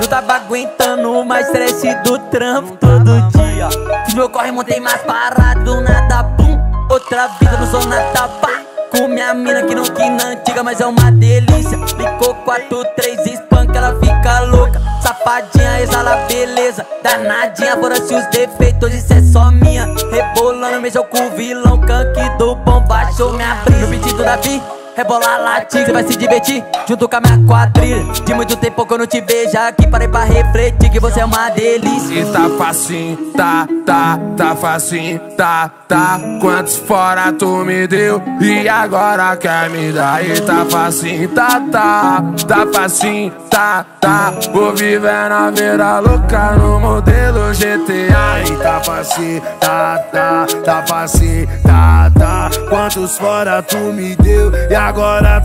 Eu 0.00 0.06
tava 0.08 0.34
aguentando 0.34 1.10
o 1.10 1.34
estresse 1.38 1.94
do 2.02 2.18
trampo 2.30 2.76
todo 2.76 3.30
dia. 3.30 3.68
Fiz 4.04 4.14
meu 4.14 4.28
corre, 4.28 4.52
montei 4.52 4.78
mais 4.78 5.00
parado, 5.02 5.80
nada 5.80 6.24
pum. 6.36 6.58
Outra 6.90 7.28
vida 7.40 7.56
no 7.56 7.66
zona 7.66 7.96
tapa. 8.12 8.50
Com 8.90 9.08
minha 9.08 9.34
mina 9.34 9.62
que 9.62 9.74
não 9.74 9.82
quina 9.84 10.26
antiga, 10.26 10.62
mas 10.62 10.80
é 10.80 10.86
uma 10.86 11.10
delícia. 11.10 11.78
Licou 11.96 12.34
4, 12.44 12.84
3, 12.94 13.26
espanca, 13.74 13.78
ela 13.78 13.98
fica 14.00 14.40
louca. 14.40 14.82
Safadinha, 15.02 15.80
exala 15.82 16.16
beleza. 16.28 16.86
Danadinha, 17.02 17.76
fora-se 17.76 18.14
os 18.14 18.26
defeitos, 18.26 18.94
isso 18.94 19.12
é 19.12 19.22
só 19.22 19.50
minha. 19.50 19.86
Rebolando, 20.10 20.80
mexeu 20.80 21.04
com 21.04 21.26
o 21.26 21.30
vilão, 21.36 21.80
canque 21.80 22.28
do 22.38 22.54
bom, 22.56 22.80
baixou 22.82 23.32
minha 23.32 23.56
brisa. 23.64 23.80
No 23.80 23.88
pedido 23.88 24.22
da 24.22 24.36
Vi. 24.36 24.62
Rebola 24.96 25.36
latim, 25.38 25.84
cê 25.84 25.92
vai 25.92 26.04
se 26.04 26.16
divertir 26.16 26.64
junto 26.86 27.08
com 27.08 27.16
a 27.16 27.20
minha 27.20 27.46
quadrilha. 27.48 28.04
De 28.24 28.32
muito 28.32 28.56
tempo 28.56 28.86
que 28.86 28.94
eu 28.94 28.98
não 28.98 29.06
te 29.06 29.20
vejo 29.20 29.58
aqui, 29.58 29.88
parei 29.88 30.06
pra 30.06 30.22
refletir 30.22 30.88
que 30.88 31.00
você 31.00 31.18
é 31.20 31.24
uma 31.24 31.50
delícia. 31.50 32.14
E 32.14 32.32
tá 32.32 32.48
facinho, 32.56 33.16
tá, 33.36 33.66
tá, 33.84 34.18
tá 34.36 34.54
facinho, 34.54 35.18
tá, 35.36 35.68
tá. 35.88 36.20
Quantos 36.40 36.76
fora 36.76 37.32
tu 37.32 37.64
me 37.64 37.88
deu 37.88 38.22
e 38.40 38.68
agora 38.68 39.36
quer 39.36 39.68
me 39.68 39.90
dar? 39.90 40.24
E 40.24 40.40
tá 40.40 40.64
facinho, 40.64 41.28
tá, 41.30 41.60
tá, 41.72 42.22
tá 42.46 42.66
facinho, 42.72 43.32
tá, 43.50 43.84
tá. 44.00 44.32
Vou 44.52 44.76
viver 44.76 45.28
na 45.28 45.50
vida 45.50 45.98
louca 45.98 46.52
no 46.52 46.78
modelo 46.78 47.52
GTA. 47.52 48.44
E 48.48 48.56
tá 48.62 48.80
facinho, 48.80 49.42
tá, 49.58 49.98
tá, 50.12 50.46
tá 50.64 50.84
facinho, 50.86 51.48
tá, 51.64 52.12
tá. 52.16 52.50
Quantos 52.68 53.18
fora 53.18 53.60
tu 53.60 53.76
me 53.76 54.14
deu 54.16 54.52
e 54.70 54.74
agora 54.74 54.83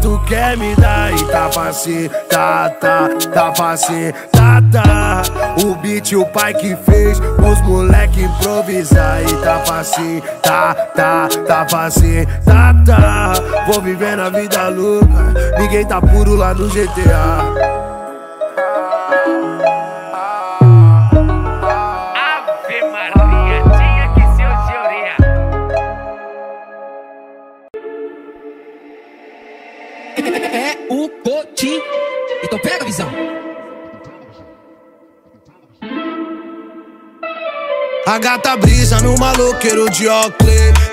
tu 0.02 0.20
quer 0.26 0.58
me 0.58 0.76
dar? 0.76 1.14
E 1.14 1.24
tá 1.26 1.50
facinho, 1.52 2.10
tá, 2.30 2.70
tá, 2.70 3.10
tá 3.34 3.56
facinho, 3.56 4.14
tá, 4.32 4.62
tá. 4.72 5.22
O 5.64 5.76
beat 5.76 6.14
o 6.14 6.26
pai 6.26 6.54
que 6.54 6.76
fez, 6.76 7.20
os 7.20 7.62
moleque 7.62 8.24
improvisar. 8.24 9.22
E 9.24 9.34
tá 9.44 9.60
facinho, 9.66 10.22
tá, 10.42 10.74
tá, 10.96 11.28
tá 11.48 11.68
facinho, 11.70 12.26
tá, 12.46 12.74
tá. 12.86 13.34
Vou 13.68 13.82
viver 13.82 14.18
na 14.18 14.30
vida 14.30 14.68
louca, 14.70 15.34
ninguém 15.60 15.86
tá 15.86 16.02
puro 16.02 16.36
lá 16.36 16.54
no 16.54 16.68
GTA. 16.70 17.89
Cotim. 31.60 31.82
Então 32.42 32.58
pega 32.60 32.84
a 32.84 32.86
visão. 32.86 33.10
A 38.08 38.18
gata 38.18 38.56
brisa 38.56 39.02
no 39.02 39.18
maloqueiro 39.20 39.90
de 39.90 40.08
Oakley 40.08 40.49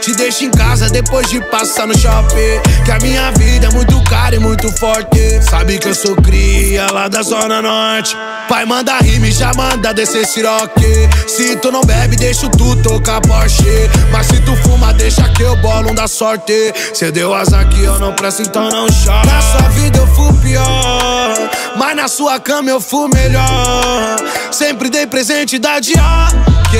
Te 0.06 0.14
deixa 0.14 0.44
em 0.44 0.52
casa 0.52 0.88
depois 0.88 1.28
de 1.28 1.40
passar 1.50 1.84
no 1.84 1.98
shopping. 1.98 2.60
Que 2.84 2.92
a 2.92 2.98
minha 3.00 3.28
vida 3.32 3.66
é 3.66 3.70
muito 3.70 4.00
cara 4.04 4.36
e 4.36 4.38
muito 4.38 4.70
forte. 4.78 5.42
Sabe 5.50 5.78
que 5.78 5.88
eu 5.88 5.94
sou 5.96 6.14
cria 6.14 6.86
lá 6.92 7.08
da 7.08 7.22
zona 7.22 7.60
norte. 7.60 8.16
Pai 8.48 8.64
manda 8.64 8.96
rime, 8.98 9.32
já 9.32 9.50
manda 9.54 9.92
descer 9.92 10.24
siroque 10.24 11.08
Se 11.26 11.56
tu 11.56 11.72
não 11.72 11.80
bebe, 11.80 12.14
deixa 12.14 12.48
tu 12.50 12.76
tocar 12.84 13.20
Porsche. 13.20 13.90
Mas 14.12 14.28
se 14.28 14.38
tu 14.42 14.54
fuma, 14.58 14.94
deixa 14.94 15.28
que 15.30 15.42
eu 15.42 15.56
bolo 15.56 15.90
um 15.90 15.94
da 15.96 16.06
sorte. 16.06 16.72
Cê 16.94 17.10
deu 17.10 17.34
azar 17.34 17.68
que 17.68 17.82
eu 17.82 17.98
não 17.98 18.12
presto, 18.12 18.42
então 18.42 18.68
não 18.70 18.86
chora. 18.86 19.26
Na 19.26 19.40
sua 19.42 19.68
vida 19.70 19.98
eu 19.98 20.06
fui 20.06 20.32
pior 20.34 21.34
Mas 21.76 21.96
na 21.96 22.06
sua 22.06 22.38
cama 22.38 22.70
eu 22.70 22.80
fui 22.80 23.08
melhor. 23.12 24.18
Sempre 24.52 24.88
dei 24.88 25.08
presente 25.08 25.58
da 25.58 25.80
Dior 25.80 26.28
Ok, 26.64 26.78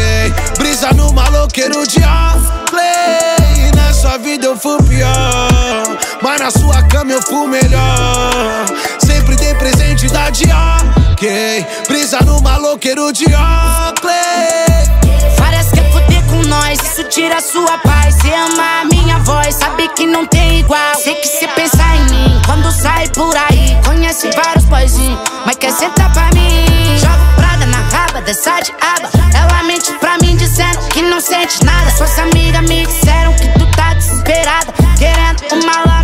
brisa 0.59 0.92
no 0.92 1.12
maloqueiro 1.12 1.85
de 1.88 2.04
Oakley 2.76 3.73
Na 3.75 3.92
sua 3.92 4.18
vida 4.18 4.47
eu 4.47 4.56
fui 4.56 4.80
pior 4.83 5.99
Mas 6.23 6.40
na 6.40 6.50
sua 6.50 6.83
cama 6.83 7.12
eu 7.12 7.23
fui 7.23 7.47
melhor 7.47 8.66
Sempre 9.04 9.37
dei 9.37 9.54
presente 9.54 10.09
da 10.09 10.30
Dior 10.30 10.85
brisa 11.88 12.21
no 12.21 12.40
maloqueiro 12.42 13.12
de 13.12 13.25
Oakley 13.25 14.87
Várias 15.38 15.71
quer 15.71 15.90
fuder 15.90 16.23
com 16.26 16.42
nós, 16.49 16.78
isso 16.80 17.04
tira 17.04 17.40
sua 17.40 17.78
paz. 17.78 18.14
Cê 18.16 18.33
ama 18.35 18.83
a 18.83 18.85
minha 18.85 19.18
voz, 19.21 19.54
sabe 19.54 19.88
que 19.88 20.06
não 20.06 20.26
tem 20.26 20.61
igual. 20.61 20.95
Sei 20.97 21.14
que 21.14 21.26
cê 21.26 21.49
pensa 21.49 21.83
em 21.95 22.04
mim 22.11 22.42
quando 22.45 22.71
sai 22.71 23.09
por 23.09 23.35
aí. 23.37 23.76
Conhece 23.85 24.30
vários 24.33 24.64
boyzinhos, 24.64 25.18
mas 25.45 25.56
quer 25.56 25.73
sentar 25.73 26.12
pra 26.12 26.28
mim. 26.35 26.99
Joga 26.99 27.16
prada 27.37 27.46
na 28.16 28.20
raba 28.20 28.20
dessa 28.23 28.61
diaba. 28.61 29.11
Ela 29.35 29.62
mente 29.64 29.92
pra 29.99 30.16
mim 30.18 30.37
dizendo 30.37 30.78
que 30.88 31.02
não 31.02 31.20
sente 31.20 31.62
nada. 31.64 31.90
Suas 31.90 32.18
amigas 32.18 32.62
me 32.62 32.87
disseram 32.87 33.32
que 33.35 33.49
tu 33.58 33.66
tá 33.73 33.94
desesperada. 33.94 34.73
Querendo 34.99 35.64
uma 35.64 35.82
que 35.82 35.96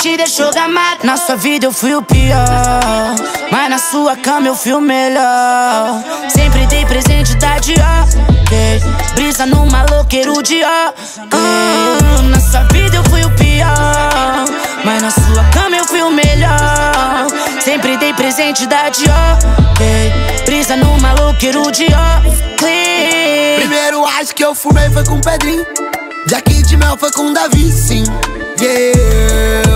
te 0.00 0.16
deixou 0.16 0.50
gamada. 0.52 1.00
Na 1.04 1.16
sua 1.16 1.36
vida 1.36 1.66
eu 1.66 1.72
fui 1.72 1.94
o 1.94 2.02
pior, 2.02 3.14
mas 3.50 3.70
na 3.70 3.78
sua 3.78 4.16
cama 4.16 4.46
eu 4.46 4.54
fui 4.56 4.72
o 4.72 4.80
melhor. 4.80 6.02
Sempre 6.28 6.66
dei 6.66 6.84
presente 6.86 7.34
da 7.36 7.58
Dior. 7.58 8.06
Brisa 9.14 9.46
no 9.46 9.66
maloqueiro 9.66 10.42
de 10.42 10.62
ó. 10.64 10.92
Ah, 11.32 12.22
Na 12.22 12.40
sua 12.40 12.64
vida 12.72 12.96
eu 12.96 13.04
fui 13.04 13.22
o 13.24 13.30
pior, 13.30 14.44
mas 14.84 15.02
na 15.02 15.10
sua 15.10 15.44
cama 15.52 15.76
eu 15.76 15.84
fui 15.84 16.02
o 16.02 16.10
melhor. 16.10 17.26
Sempre 17.62 17.96
dei 17.98 18.12
presente 18.14 18.66
da 18.66 18.88
Dior. 18.88 19.38
Brisa 20.46 20.76
no 20.76 20.98
maloqueiro 21.00 21.70
de 21.70 21.86
ó. 21.86 22.20
Primeiro 23.58 24.04
acho 24.06 24.34
que 24.34 24.44
eu 24.44 24.54
fumei 24.54 24.88
foi 24.90 25.04
com 25.04 25.20
Pedrinho. 25.20 25.64
Jack 26.26 26.62
de 26.62 26.76
mel 26.76 26.96
foi 26.98 27.10
com 27.12 27.32
Davi, 27.32 27.70
sim. 27.72 28.04
Yeah, 28.60 29.69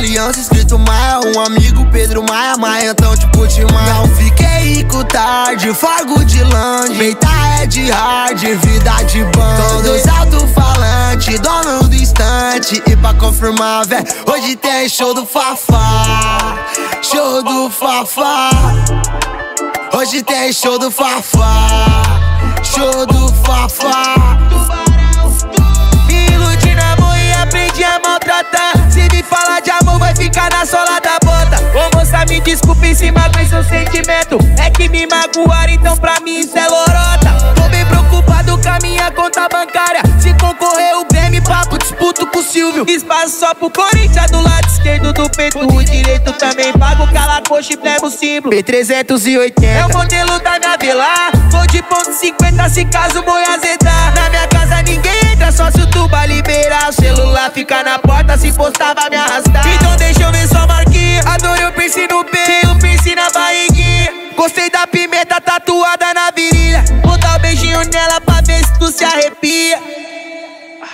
aliança 0.00 0.40
escrito 0.40 0.78
Maia. 0.78 1.20
Um 1.20 1.40
amigo 1.40 1.86
Pedro 1.92 2.24
Maia, 2.26 2.56
Maia, 2.56 2.90
então 2.90 3.14
tipo 3.16 3.46
de 3.46 3.64
Maia. 3.72 3.94
Não 3.94 4.08
fiquei 4.16 4.74
rico 4.74 5.04
tarde, 5.04 5.72
fargo 5.74 6.24
de 6.24 6.42
lanche. 6.42 6.94
Feita 6.94 7.28
é 7.60 7.66
de 7.66 7.90
hard, 7.90 8.38
vida 8.38 8.92
de 9.04 9.24
banda. 9.24 9.62
Todos 9.62 10.08
alto-falante, 10.08 11.38
dono 11.38 11.88
do 11.88 11.94
instante. 11.94 12.82
E 12.86 12.96
pra 12.96 13.12
confirmar, 13.14 13.86
vé, 13.86 14.02
hoje 14.26 14.56
tem 14.56 14.88
show 14.88 15.14
do 15.14 15.26
Fafá. 15.26 16.56
Show 17.02 17.42
do 17.42 17.70
Fafá. 17.70 18.50
Hoje 19.92 20.22
tem 20.22 20.52
show 20.52 20.78
do 20.78 20.90
Fafá. 20.90 21.86
Show 22.62 23.06
do 23.06 23.28
Fafá. 23.44 24.38
Me 26.06 26.26
iludi 26.26 26.74
na 26.74 26.92
amor 26.92 27.16
e 27.16 27.32
aprendi 27.32 27.84
a 27.84 28.00
maltratar. 28.00 28.89
Falar 29.30 29.60
de 29.60 29.70
amor, 29.70 29.98
vai 29.98 30.14
ficar 30.14 30.50
na 30.50 30.66
sola 30.66 31.00
da 31.00 31.18
bota. 31.24 31.56
Ô 31.72 31.96
moça, 31.96 32.24
me 32.28 32.40
desculpe 32.40 32.88
em 32.88 32.94
cima 32.94 33.30
seu 33.50 33.64
sentimento. 33.64 34.38
É 34.64 34.70
que 34.70 34.88
me 34.88 35.06
magoaram, 35.08 35.72
então 35.72 35.96
pra 35.96 36.20
mim 36.20 36.38
isso 36.38 36.56
é 36.56 36.68
lorota. 36.68 37.52
Tô 37.56 37.68
bem 37.68 37.84
preocupado 37.84 38.49
com 38.62 38.68
a 38.68 38.78
minha 38.82 39.10
conta 39.10 39.48
bancária. 39.48 40.02
Se 40.20 40.30
Silvio. 42.50 42.84
Espaço 42.88 43.38
só 43.38 43.54
pro 43.54 43.70
Corinthians 43.70 44.28
do 44.32 44.40
lado 44.40 44.66
esquerdo 44.66 45.12
do 45.12 45.30
peito. 45.30 45.58
O 45.60 45.84
direito 45.84 46.32
também 46.32 46.72
pago, 46.72 47.06
cala 47.12 47.40
coxa 47.46 47.74
e 47.74 47.76
pega 47.76 48.04
o 48.04 48.10
símbolo. 48.10 48.52
P380 48.52 49.62
é 49.62 49.86
o 49.86 49.92
modelo 49.96 50.40
da 50.40 50.58
minha 50.58 50.76
vila. 50.76 51.30
Vou 51.48 51.64
de 51.68 51.80
ponto 51.82 52.12
50 52.12 52.68
se 52.68 52.84
caso 52.86 53.22
boi 53.22 53.42
azedar. 53.44 54.14
Na 54.16 54.28
minha 54.30 54.48
casa 54.48 54.82
ninguém 54.82 55.32
entra, 55.32 55.52
só 55.52 55.70
se 55.70 55.80
o 55.80 55.86
tuba 55.86 56.26
liberar. 56.26 56.90
O 56.90 56.92
celular 56.92 57.52
fica 57.52 57.84
na 57.84 58.00
porta, 58.00 58.36
se 58.36 58.52
postar 58.52 58.94
vai 58.94 59.08
me 59.08 59.16
arrastar. 59.16 59.66
Então 59.68 59.94
deixa 59.96 60.22
eu 60.22 60.32
ver 60.32 60.48
sua 60.48 60.66
marquinha. 60.66 61.22
Adorei 61.26 61.66
o 61.66 61.72
piercing 61.72 62.08
no 62.08 62.24
peito, 62.24 62.72
o 62.72 62.78
piercing 62.80 63.14
na 63.14 63.30
barriguinha. 63.30 64.20
Gostei 64.36 64.70
da 64.70 64.86
pimenta 64.86 65.40
tatuada 65.40 66.12
na 66.14 66.30
virilha. 66.30 66.84
Vou 67.04 67.16
dar 67.18 67.36
um 67.36 67.40
beijinho 67.40 67.80
nela 67.92 68.19
ver 68.42 68.64
se 68.64 68.78
tu 68.78 68.90
se 68.90 69.04
arrepia. 69.04 69.78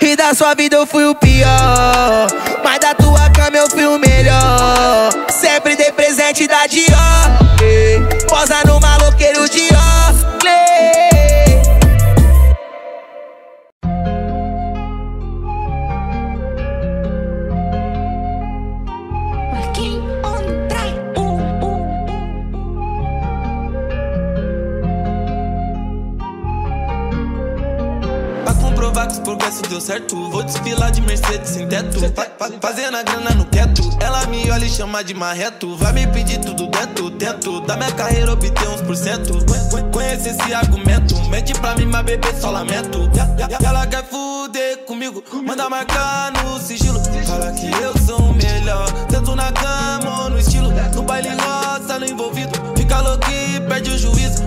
E 0.01 0.15
da 0.15 0.33
sua 0.33 0.53
vida 0.53 0.75
eu 0.75 0.85
fui 0.85 1.05
o 1.05 1.15
pior. 1.15 2.27
Mas 2.63 2.79
da 2.79 2.93
tua 2.93 3.29
cama 3.29 3.57
eu 3.57 3.69
fui 3.69 3.85
o 3.85 3.97
melhor. 3.97 5.09
Sempre 5.29 5.75
dei 5.75 5.91
presente 5.91 6.47
da 6.47 6.67
Dior. 6.67 6.87
Posa 8.27 8.63
no 8.65 8.79
deu 29.77 29.81
certo. 29.81 30.29
Vou 30.29 30.43
desfilar 30.43 30.91
de 30.91 31.01
Mercedes 31.01 31.49
sem 31.51 31.67
teto. 31.67 31.99
Fa 32.15 32.25
fa 32.37 32.49
Fazendo 32.59 32.97
a 32.97 33.03
grana 33.03 33.31
no 33.31 33.45
quieto 33.45 33.81
Ela 33.99 34.25
me 34.27 34.49
olha 34.49 34.65
e 34.65 34.69
chama 34.69 35.03
de 35.03 35.13
marreto. 35.13 35.75
Vai 35.77 35.93
me 35.93 36.07
pedir 36.07 36.39
tudo 36.39 36.67
dentro 36.67 37.11
Tento 37.11 37.61
da 37.61 37.75
minha 37.77 37.91
carreira 37.91 38.33
obter 38.33 38.67
uns 38.69 38.81
por 38.81 38.95
cento. 38.95 39.33
Conhe- 39.45 39.83
Conhece 39.91 40.29
esse 40.29 40.53
argumento. 40.53 41.15
Mente 41.29 41.53
pra 41.53 41.75
mim, 41.75 41.85
mas 41.85 42.03
bebê 42.05 42.27
só 42.39 42.51
lamento. 42.51 43.09
Ela 43.63 43.87
quer 43.87 44.03
fuder 44.05 44.79
comigo. 44.85 45.23
Manda 45.45 45.69
marcar 45.69 46.31
no 46.31 46.59
sigilo. 46.59 46.99
Fala 47.25 47.51
que 47.51 47.67
eu 47.67 47.97
sou 48.05 48.19
o 48.19 48.33
melhor. 48.33 48.87
Tanto 49.09 49.35
na 49.35 49.51
cama 49.51 50.23
ou 50.23 50.29
no 50.31 50.39
estilo. 50.39 50.71
No 50.95 51.03
baile 51.03 51.29
roça, 51.29 51.99
no 51.99 52.05
envolvido. 52.05 52.51
Fica 52.75 52.99
louco 53.01 53.29
e 53.31 53.59
perde 53.61 53.89
o 53.91 53.97
juízo 53.97 54.43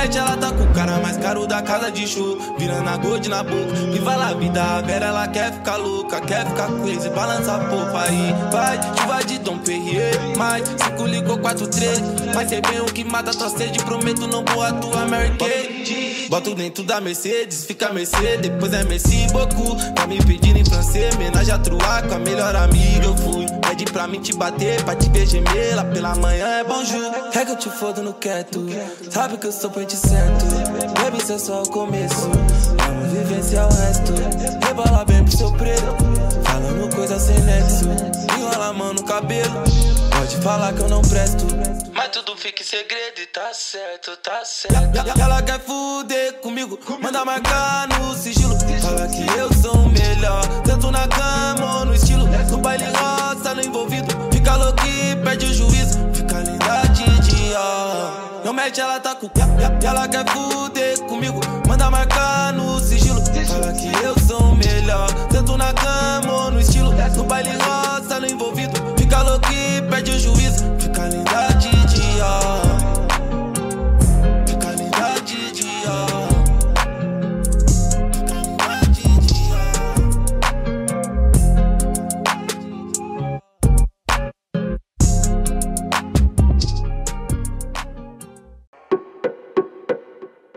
Ela 0.00 0.34
tá 0.34 0.50
com 0.50 0.64
o 0.64 0.72
cara 0.72 0.98
mais 0.98 1.18
caro 1.18 1.46
da 1.46 1.60
casa 1.60 1.90
de 1.90 2.06
show. 2.06 2.38
Virando 2.58 2.88
a 2.88 2.96
gold 2.96 3.28
na 3.28 3.42
boca 3.42 3.76
E 3.94 3.98
vai 3.98 4.16
lá, 4.16 4.32
vida. 4.32 4.80
Vera, 4.82 5.06
ela 5.06 5.28
quer 5.28 5.52
ficar 5.52 5.76
louca 5.76 6.20
Quer 6.22 6.46
ficar 6.46 6.68
crazy, 6.80 7.10
balança 7.10 7.56
a 7.56 7.58
popa 7.58 8.02
aí. 8.02 8.34
Vai, 8.50 8.80
chuva 8.98 9.24
de 9.24 9.38
Dom 9.38 9.58
Perrier 9.58 10.36
Mais, 10.36 10.66
5 10.68 11.06
ligou 11.06 11.38
4, 11.38 11.66
3 11.66 12.00
Vai 12.34 12.48
ser 12.48 12.62
bem 12.62 12.80
o 12.80 12.86
que 12.86 13.04
mata 13.04 13.30
tua 13.32 13.50
sede 13.50 13.78
Prometo 13.84 14.26
não 14.26 14.42
vou 14.44 14.62
atuar 14.62 15.06
Mary 15.06 15.36
Kay 15.36 16.26
Boto 16.30 16.54
dentro 16.54 16.82
da 16.84 17.00
Mercedes, 17.00 17.64
fica 17.64 17.92
Mercedes 17.92 18.40
Depois 18.40 18.72
é 18.72 18.84
Merci 18.84 19.26
beaucoup 19.32 19.76
Tá 19.94 20.06
me 20.06 20.18
pedindo 20.24 20.58
em 20.58 20.64
francês 20.64 21.16
Menagem 21.16 21.52
a 21.52 21.58
truar 21.58 22.06
com 22.08 22.14
a 22.14 22.18
melhor 22.18 22.54
amiga. 22.56 23.04
Eu 23.04 23.16
fui 23.16 23.46
Pede 23.60 23.84
pra 23.84 24.08
mim 24.08 24.20
te 24.20 24.32
bater, 24.32 24.82
pra 24.84 24.96
te 24.96 25.08
ver 25.10 25.26
gemer 25.26 25.76
Lá 25.76 25.84
pela 25.84 26.14
manhã 26.16 26.46
é 26.46 26.64
bonjour. 26.64 27.12
É 27.32 27.44
que 27.44 27.52
eu 27.52 27.56
te 27.56 27.70
fodo 27.70 28.02
no 28.02 28.12
quieto. 28.14 28.66
Sabe 29.10 29.38
que 29.38 29.46
eu 29.46 29.52
sou 29.52 29.70
certo 29.96 30.44
Baby, 31.02 31.18
isso 31.18 31.32
é 31.32 31.38
só 31.38 31.62
o 31.62 31.68
começo. 31.68 32.28
Vamos 32.78 33.12
vivenciar 33.12 33.66
o 33.66 33.74
resto. 33.74 34.12
Rebola 34.66 35.04
bem 35.04 35.24
pro 35.24 35.36
seu 35.36 35.52
preto. 35.52 35.96
Falando 36.44 36.94
coisa 36.94 37.18
sem 37.18 37.38
nexo. 37.40 37.86
Enrola 38.38 38.66
a 38.66 38.72
mão 38.72 38.92
no 38.92 39.02
cabelo. 39.02 39.64
Pode 40.16 40.36
falar 40.36 40.72
que 40.72 40.80
eu 40.80 40.88
não 40.88 41.02
presto. 41.02 41.44
Mas 41.94 42.08
tudo 42.10 42.36
fica 42.36 42.62
em 42.62 42.66
segredo 42.66 43.20
e 43.20 43.26
tá 43.26 43.52
certo, 43.52 44.16
tá 44.18 44.44
certo. 44.44 45.20
Ela 45.20 45.42
quer 45.42 45.60
fuder 45.60 46.34
comigo. 46.34 46.78
Manda 47.00 47.24
marcar 47.24 47.88
no 47.88 48.14
sigilo. 48.14 48.56
Fala 48.82 49.08
que 49.08 49.38
eu 49.38 49.52
sou 49.54 49.74
o 49.74 49.88
melhor. 49.88 50.42
Tanto 50.64 50.90
na 50.90 51.08
cama 51.08 51.78
ou 51.78 51.84
no 51.86 51.94
estilo. 51.94 52.28
No 52.50 52.58
baile 52.58 52.84
roça, 52.84 53.54
no 53.54 53.62
envolvido. 53.62 54.08
Fica 54.32 54.54
louco 54.56 54.84
e 54.86 55.16
perde 55.16 55.46
o 55.46 55.54
juízo 55.54 55.79
Não 58.60 58.66
mete, 58.66 58.78
ela 58.78 59.00
tá 59.00 59.14
com 59.14 59.26
E 59.26 59.86
Ela 59.86 60.06
quer 60.06 60.28
fuder 60.28 61.00
comigo. 61.04 61.40
Manda 61.66 61.90
marcar 61.90 62.52
no 62.52 62.78
sigilo. 62.78 63.18
Fala 63.46 63.72
que 63.72 63.88
eu 64.04 64.14
sou 64.18 64.52
o 64.52 64.54
melhor. 64.54 65.10
Tanto 65.30 65.56
na 65.56 65.72
cama 65.72 66.30
ou 66.30 66.50
no 66.50 66.60
estilo. 66.60 66.92
No 67.16 67.24
baile 67.24 67.52
roça, 67.56 68.20
no 68.20 68.26
envolvido. 68.26 68.74
Fica 68.98 69.22
louco 69.22 69.50
e 69.50 69.80
perde 69.88 70.10
o 70.10 70.20
juízo. 70.20 70.64
Fica 70.78 71.08
linda 71.08 71.49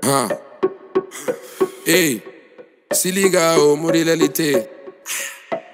Ah. 0.05 0.27
Ei, 1.85 2.21
se 2.91 3.09
liga, 3.09 3.57
ô 3.59 3.77
Murilo 3.77 4.11
LT. 4.11 4.69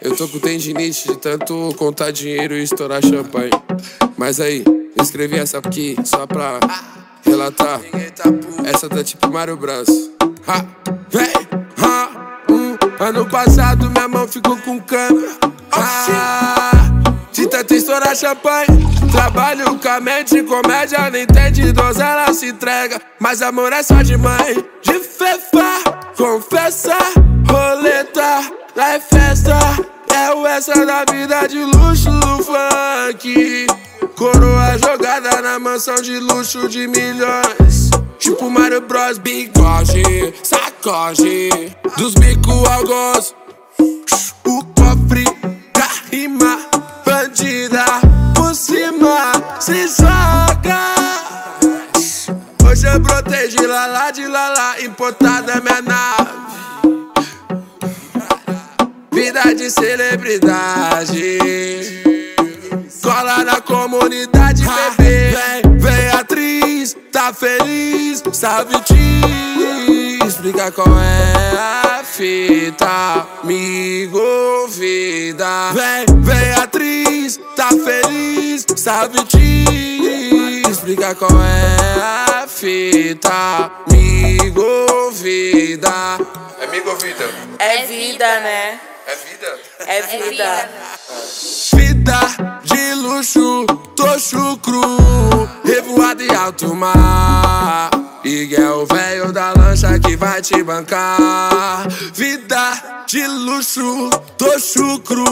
Eu 0.01 0.15
tô 0.15 0.27
com 0.27 0.39
tendinite 0.39 1.07
de 1.07 1.17
tanto 1.17 1.73
contar 1.77 2.11
dinheiro 2.11 2.53
e 2.53 2.63
estourar 2.63 3.01
champanhe. 3.03 3.51
Mas 4.15 4.39
aí, 4.39 4.63
escrevi 5.01 5.39
essa 5.39 5.57
aqui 5.57 5.95
só 6.05 6.27
pra 6.27 6.59
relatar. 7.25 7.81
Essa 8.65 8.87
tá 8.87 9.03
tipo 9.03 9.31
Mario 9.31 9.57
Bros. 9.57 9.89
Ha, 10.47 10.65
vem, 11.09 11.33
ha, 11.77 12.43
hum. 12.49 12.77
Ano 12.99 13.27
passado 13.29 13.89
minha 13.89 14.07
mão 14.07 14.27
ficou 14.27 14.57
com 14.57 14.79
câmera. 14.79 15.37
Ah, 15.71 16.78
de 17.39 17.47
tanto 17.47 17.73
estourar 17.73 18.15
champanhe. 18.15 18.67
Trabalho 19.11 19.79
com 19.79 19.87
a 19.87 20.01
mente, 20.01 20.43
comédia, 20.43 21.09
não 21.09 21.19
entende, 21.19 21.71
donzela 21.71 22.33
se 22.33 22.49
entrega. 22.49 23.01
Mas 23.17 23.41
amor 23.41 23.71
é 23.71 23.81
só 23.81 24.01
de 24.01 24.17
mãe, 24.17 24.65
de 24.81 24.99
fefa, 24.99 25.79
confessa, 26.17 26.97
roleta, 27.49 28.51
lá 28.75 28.95
é 28.95 28.99
festa. 28.99 29.57
É 30.13 30.33
o 30.33 30.45
essa 30.45 30.85
da 30.85 31.05
vida 31.09 31.47
de 31.47 31.63
luxo 31.63 32.09
do 32.11 32.43
funk. 32.43 33.67
Coroa 34.17 34.77
jogada 34.77 35.41
na 35.41 35.59
mansão 35.59 35.95
de 35.95 36.19
luxo 36.19 36.67
de 36.67 36.87
milhões. 36.87 37.89
Tipo 38.17 38.49
Mario 38.49 38.81
Bros, 38.81 39.17
bigode, 39.17 40.33
sacode. 40.43 41.73
Dos 41.95 42.15
bico 42.15 42.51
ao 42.67 42.83
gozo. 42.83 43.33
O 44.45 44.65
cofre 44.75 45.23
da 45.73 45.87
rima, 46.11 46.59
bandida 47.19 47.85
por 48.33 48.55
cima, 48.55 49.31
se 49.59 49.87
joga. 49.87 50.95
Hoje 52.65 52.87
eu 52.87 52.99
brotei 52.99 53.49
de 53.49 53.65
lala, 53.65 54.11
de 54.11 54.25
lala, 54.25 54.81
importada 54.81 55.53
é 55.53 55.59
minha 55.59 55.81
nave. 55.81 56.29
Vida 59.11 59.53
de 59.53 59.69
celebridade. 59.69 61.39
Cola 63.03 63.43
na 63.43 63.59
comunidade, 63.59 64.63
bebê. 64.63 65.31
Vem, 65.31 65.77
vem 65.77 66.09
atriz, 66.11 66.95
tá 67.11 67.33
feliz, 67.33 68.23
sabe 68.31 68.75
te 70.19 70.27
explicar 70.27 70.71
qual 70.71 70.87
é 70.99 71.57
a 71.57 72.03
fita. 72.03 73.27
Me 73.43 74.07
convida. 74.11 75.71
Vem, 75.73 76.05
vem 76.21 76.53
atriz, 76.53 77.39
tá 77.55 77.69
feliz, 77.69 78.65
sabe 78.75 79.23
te 79.25 80.63
explicar 80.69 81.15
qual 81.15 81.31
é 81.41 82.01
a 82.01 82.47
fita. 82.47 83.71
Me 83.91 84.51
convida. 84.51 86.17
É 86.61 86.67
me 86.67 86.81
convida. 86.81 87.29
É 87.59 87.85
vida, 87.85 88.39
né? 88.41 88.79
É 89.07 89.15
vida? 89.15 89.59
É 89.87 90.01
vida. 90.01 90.69
Vida 91.73 92.58
de 92.58 92.58
luxo, 92.99 93.65
tô 93.95 94.19
chucro, 94.19 94.81
revoado 95.63 96.23
em 96.23 96.35
alto 96.35 96.75
mar. 96.75 97.89
E 98.23 98.53
é 98.53 98.69
o 98.69 98.85
velho 98.85 99.31
da 99.31 99.53
lancha 99.53 99.97
que 99.99 100.15
vai 100.17 100.41
te 100.41 100.61
bancar. 100.61 101.87
Vida 102.13 103.05
de 103.07 103.25
luxo, 103.25 104.09
tô 104.37 104.59
chucro, 104.59 105.23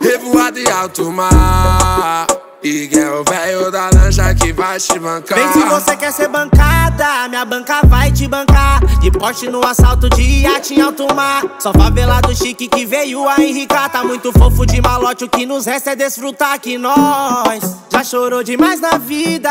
revoado 0.00 0.58
em 0.58 0.70
alto 0.70 1.10
mar. 1.10 2.26
E 2.64 2.88
o 2.94 3.24
velho 3.28 3.72
da 3.72 3.90
lancha 3.92 4.32
que 4.36 4.52
vai 4.52 4.78
te 4.78 4.96
bancar. 4.96 5.36
Vem 5.36 5.52
se 5.52 5.68
você 5.68 5.96
quer 5.96 6.12
ser 6.12 6.28
bancada, 6.28 7.28
minha 7.28 7.44
banca 7.44 7.80
vai 7.84 8.12
te 8.12 8.28
bancar. 8.28 8.80
De 9.00 9.10
poste 9.10 9.48
no 9.48 9.66
assalto 9.66 10.08
de 10.08 10.22
iate 10.22 10.74
em 10.74 10.80
alto 10.80 11.12
mar. 11.12 11.42
Só 11.58 11.72
favelado 11.72 12.32
chique 12.36 12.68
que 12.68 12.86
veio 12.86 13.28
a 13.28 13.42
enricar. 13.42 13.90
Tá 13.90 14.04
muito 14.04 14.30
fofo 14.32 14.64
de 14.64 14.80
malote, 14.80 15.24
o 15.24 15.28
que 15.28 15.44
nos 15.44 15.66
resta 15.66 15.90
é 15.90 15.96
desfrutar 15.96 16.60
que 16.60 16.78
nós 16.78 17.78
já 17.90 18.04
chorou 18.04 18.44
demais 18.44 18.80
na 18.80 18.96
vida. 18.96 19.50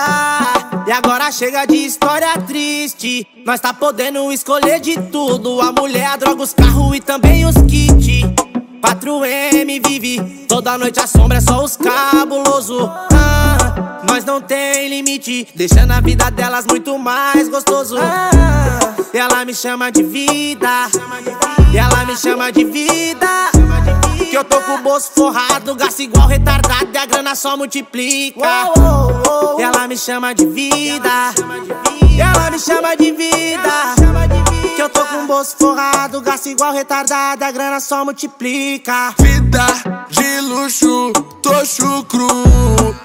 E 0.87 0.91
agora 0.93 1.29
chega 1.33 1.65
de 1.65 1.75
história 1.75 2.31
triste. 2.47 3.27
Nós 3.45 3.59
tá 3.59 3.73
podendo 3.73 4.31
escolher 4.31 4.79
de 4.79 4.97
tudo: 5.09 5.59
a 5.59 5.73
mulher, 5.73 6.05
a 6.05 6.15
droga, 6.15 6.43
os 6.43 6.53
carros 6.53 6.95
e 6.95 7.01
também 7.01 7.45
os 7.45 7.55
kits. 7.63 8.30
4M 8.81 9.87
vive, 9.87 10.45
toda 10.47 10.77
noite 10.77 10.99
a 10.99 11.05
sombra 11.05 11.37
é 11.37 11.41
só 11.41 11.63
os 11.63 11.77
cabuloso. 11.77 12.89
Ah, 13.13 14.01
nós 14.07 14.25
não 14.25 14.41
tem 14.41 14.89
limite, 14.89 15.47
deixando 15.55 15.91
a 15.91 16.01
vida 16.01 16.29
delas 16.31 16.65
muito 16.65 16.97
mais 16.97 17.47
gostoso. 17.47 17.95
Ah, 17.97 18.95
ela 19.13 19.45
me 19.45 19.53
chama 19.53 19.91
de 19.91 20.01
vida, 20.01 20.87
e 21.71 21.77
ela 21.77 22.05
me 22.05 22.17
chama 22.17 22.51
de 22.51 22.63
vida. 22.63 23.27
Que 24.29 24.35
eu 24.35 24.43
tô 24.43 24.59
com 24.61 24.75
o 24.75 24.77
bolso 24.79 25.11
forrado, 25.13 25.75
gasto 25.75 25.99
igual 26.01 26.27
retardado 26.27 26.87
e 26.93 26.97
a 26.97 27.05
grana 27.05 27.35
só 27.35 27.55
multiplica. 27.55 28.39
Ela 29.59 29.87
me 29.87 29.97
chama 29.97 30.33
de 30.33 30.45
vida, 30.47 31.33
ela 32.17 32.49
me 32.49 32.57
chama 32.57 32.95
de 32.95 33.11
vida. 33.11 34.50
Que 34.81 34.85
eu 34.85 34.89
tô 34.89 35.05
com 35.05 35.25
o 35.25 35.27
bolso 35.27 35.55
forrado, 35.59 36.19
gasto 36.21 36.49
igual 36.49 36.73
retardado, 36.73 37.45
a 37.45 37.51
grana 37.51 37.79
só 37.79 38.03
multiplica. 38.03 39.13
Vida 39.19 39.63
de 40.09 40.41
luxo, 40.41 41.13
tô 41.39 41.63
chucro, 41.63 42.27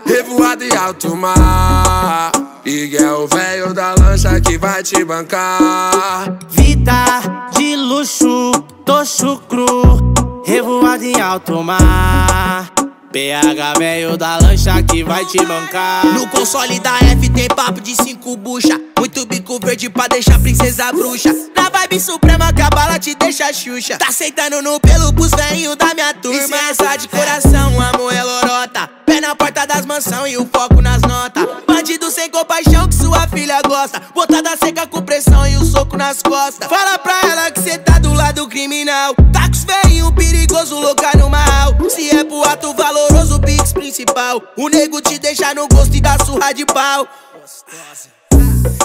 revoado 0.06 0.64
em 0.64 0.74
alto 0.74 1.14
mar. 1.14 2.32
E 2.64 2.96
é 2.96 3.12
o 3.12 3.26
velho 3.26 3.74
da 3.74 3.94
lancha 3.94 4.40
que 4.40 4.56
vai 4.56 4.82
te 4.82 5.04
bancar. 5.04 6.38
Vida 6.48 7.50
de 7.52 7.76
luxo, 7.76 8.52
tô 8.86 9.04
chucro, 9.04 10.14
revoado 10.46 11.04
em 11.04 11.20
alto 11.20 11.62
mar. 11.62 12.72
PH 13.12 13.74
velho 13.78 14.16
da 14.16 14.38
lancha 14.38 14.82
que 14.82 15.04
vai 15.04 15.26
te 15.26 15.44
bancar. 15.44 16.06
No 16.06 16.26
console 16.28 16.80
da 16.80 16.96
F 17.00 17.28
tem 17.28 17.48
papo 17.48 17.82
de 17.82 17.94
cinco 17.96 18.34
bucha. 18.34 18.80
Muito 18.98 19.26
bico 19.26 19.58
verde 19.62 19.88
pra 19.90 20.08
deixar 20.08 20.38
princesa 20.40 20.92
bruxa. 20.92 21.30
Na 21.54 21.68
vibe 21.68 22.00
suprema 22.00 22.52
que 22.52 22.62
a 22.62 22.70
bala 22.70 22.98
te 22.98 23.14
deixa 23.14 23.52
xuxa. 23.52 23.98
Tá 23.98 24.08
aceitando 24.08 24.62
no 24.62 24.80
pelo 24.80 25.12
pros 25.12 25.30
velhinhos 25.30 25.76
da 25.76 25.94
minha 25.94 26.14
turma. 26.14 26.38
E 26.38 26.46
se 26.46 26.54
essa 26.54 26.96
de 26.96 27.08
coração, 27.08 27.80
amor 27.80 28.12
é 28.12 28.22
lorota. 28.22 28.88
Pé 29.04 29.20
na 29.20 29.36
porta 29.36 29.66
das 29.66 29.84
mansão 29.86 30.26
e 30.26 30.36
o 30.36 30.46
foco 30.46 30.80
nas 30.80 31.02
notas. 31.02 31.46
Bandido 31.66 32.10
sem 32.10 32.30
compaixão 32.30 32.88
que 32.88 32.94
sua 32.94 33.28
filha 33.28 33.60
gosta. 33.62 34.00
Botada 34.14 34.56
seca 34.56 34.86
com 34.86 35.02
pressão 35.02 35.46
e 35.46 35.56
o 35.56 35.64
soco 35.64 35.96
nas 35.96 36.22
costas. 36.22 36.68
Fala 36.68 36.98
pra 36.98 37.20
ela 37.30 37.50
que 37.50 37.60
cê 37.60 37.78
tá 37.78 37.98
do 37.98 38.12
lado 38.14 38.48
criminal. 38.48 39.14
Tá 39.32 39.46
com 39.46 39.52
os 39.52 39.64
velhinhos 39.64 40.10
perigoso, 40.12 40.74
louca 40.78 41.16
no 41.16 41.28
mal. 41.28 41.76
Se 41.90 42.10
é 42.10 42.24
pro 42.24 42.42
ato 42.44 42.72
valoroso, 42.74 43.38
Pix 43.40 43.72
principal. 43.72 44.42
O 44.56 44.68
nego 44.68 45.00
te 45.00 45.18
deixa 45.18 45.54
no 45.54 45.68
gosto 45.68 45.94
e 45.94 46.00
dá 46.00 46.16
surra 46.24 46.52
de 46.52 46.64
pau. 46.64 47.06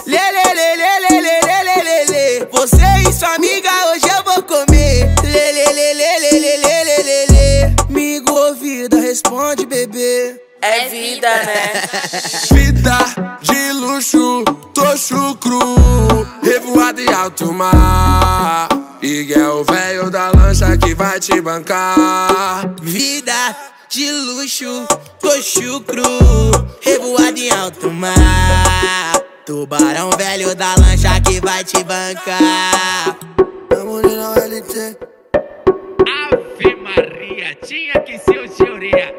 Lê, 0.06 0.18
lê, 0.18 0.54
lê, 0.54 0.76
lê, 0.76 1.00
lê, 1.00 1.22
lê, 1.22 1.40
lê, 1.42 1.64
lê, 1.64 1.84
lê, 1.84 2.06
lê. 2.06 2.48
Você 2.52 3.10
e 3.10 3.14
sua 3.14 3.36
amiga 3.36 3.72
hoje 3.92 4.08
eu 4.08 4.24
vou 4.24 4.44
comer. 4.44 5.14
Lê, 5.24 5.52
lê, 5.52 5.66
lê, 5.74 5.94
lê, 5.94 6.20
lê, 6.20 6.40
lê, 6.40 6.58
lê, 6.58 6.84
lê, 6.84 7.04
lê, 7.04 7.26
lê. 7.30 7.76
Migo 7.90 8.32
ouvida, 8.32 9.00
responde, 9.00 9.66
bebê. 9.66 10.42
É 10.62 10.88
vida, 10.90 11.28
né? 11.28 11.72
Vida 12.52 12.98
de 13.42 13.72
luxo, 13.72 14.44
tô 14.76 14.96
chucro, 14.96 15.60
revoado 16.44 17.02
em 17.02 17.12
alto 17.12 17.52
mar. 17.52 18.70
E 19.02 19.34
é 19.34 19.48
o 19.50 19.64
velho 19.64 20.12
da 20.12 20.30
lancha 20.30 20.78
que 20.78 20.94
vai 20.94 21.20
te 21.20 21.42
bancar. 21.42 22.76
Vida 22.80 23.56
de 23.90 24.12
luxo, 24.12 24.86
tô 25.20 25.42
chucro, 25.42 26.04
revoado 26.82 27.40
em 27.40 27.50
alto 27.50 27.90
mar. 27.90 29.21
Tubarão 29.46 30.10
velho 30.18 30.56
da 30.56 30.76
lancha 30.76 31.20
que 31.22 31.40
vai 31.42 31.64
te 31.64 31.84
bancar. 31.84 33.18
Ave 36.32 36.76
Maria, 36.76 37.56
tinha 37.56 38.00
que 38.02 38.20
ser 38.20 38.40
o 38.40 38.48
senhoria. 38.48 39.16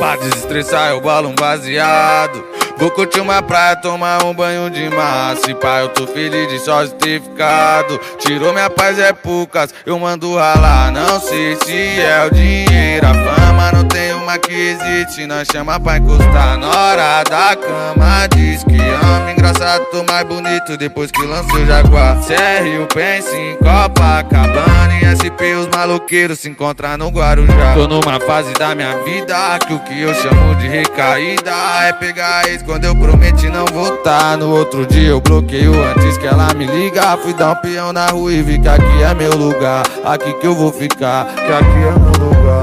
Pra 0.00 0.16
desestressar 0.16 0.92
eu 0.92 1.00
balo 1.02 1.28
um 1.28 1.34
baseado. 1.34 2.42
Vou 2.78 2.90
curtir 2.90 3.20
uma 3.20 3.42
praia, 3.42 3.76
tomar 3.76 4.24
um 4.24 4.32
banho 4.32 4.70
de 4.70 4.88
mar 4.88 5.36
Se 5.36 5.52
pá, 5.52 5.80
eu 5.80 5.90
tô 5.90 6.06
feliz 6.06 6.48
de 6.48 6.58
só 6.58 6.86
ter 6.86 7.20
ficado. 7.20 8.00
Tirou 8.18 8.54
minha 8.54 8.70
paz 8.70 8.98
é 8.98 9.12
poucas, 9.12 9.74
eu 9.84 9.98
mando 9.98 10.36
ralar. 10.36 10.90
Não 10.90 11.20
sei 11.20 11.54
se 11.56 12.00
é 12.00 12.26
o 12.26 12.34
dinheiro, 12.34 13.06
a 13.06 13.12
fama 13.12 13.49
Não 13.72 13.84
tem 13.84 14.12
uma 14.14 14.38
que 14.38 14.52
existe, 14.52 15.26
nós 15.26 15.48
chama 15.50 15.78
pra 15.78 15.98
encostar 15.98 16.58
Na 16.58 16.68
hora 16.68 17.24
da 17.24 17.56
cama, 17.56 18.26
diz 18.34 18.64
que 18.64 18.76
ama 18.76 19.30
Engraçado, 19.40 19.84
tô 19.86 20.04
mais 20.04 20.26
bonito. 20.26 20.76
Depois 20.76 21.10
que 21.10 21.22
lançou 21.22 21.60
o 21.60 21.66
Jaguar. 21.66 22.16
CR, 22.18 22.86
pensa 22.94 23.34
em 23.34 23.56
Copacabana. 23.56 25.00
E 25.00 25.16
SP, 25.16 25.54
os 25.58 25.66
maloqueiros 25.68 26.40
se 26.40 26.48
encontram 26.48 26.96
no 26.98 27.08
Guarujá. 27.08 27.74
Tô 27.74 27.88
numa 27.88 28.20
fase 28.20 28.52
da 28.54 28.74
minha 28.74 28.96
vida 29.02 29.58
que 29.66 29.72
o 29.72 29.78
que 29.80 30.02
eu 30.02 30.14
chamo 30.14 30.54
de 30.56 30.68
recaída 30.68 31.52
É 31.82 31.92
pegar 31.92 32.46
ex 32.48 32.62
quando 32.62 32.84
eu 32.84 32.94
prometi 32.94 33.48
não 33.48 33.64
voltar. 33.66 34.36
No 34.36 34.54
outro 34.54 34.86
dia 34.86 35.08
eu 35.08 35.20
bloqueio 35.20 35.72
antes 35.84 36.18
que 36.18 36.26
ela 36.26 36.52
me 36.54 36.66
liga. 36.66 37.16
Fui 37.16 37.32
dar 37.32 37.52
um 37.52 37.56
peão 37.56 37.92
na 37.92 38.06
rua 38.06 38.32
e 38.32 38.42
vi 38.42 38.58
que 38.58 38.68
aqui 38.68 39.02
é 39.02 39.14
meu 39.14 39.34
lugar. 39.34 39.82
Aqui 40.04 40.32
que 40.34 40.46
eu 40.46 40.54
vou 40.54 40.72
ficar, 40.72 41.26
que 41.34 41.52
aqui 41.52 41.78
é 41.78 41.98
meu 41.98 42.28
lugar 42.28 42.59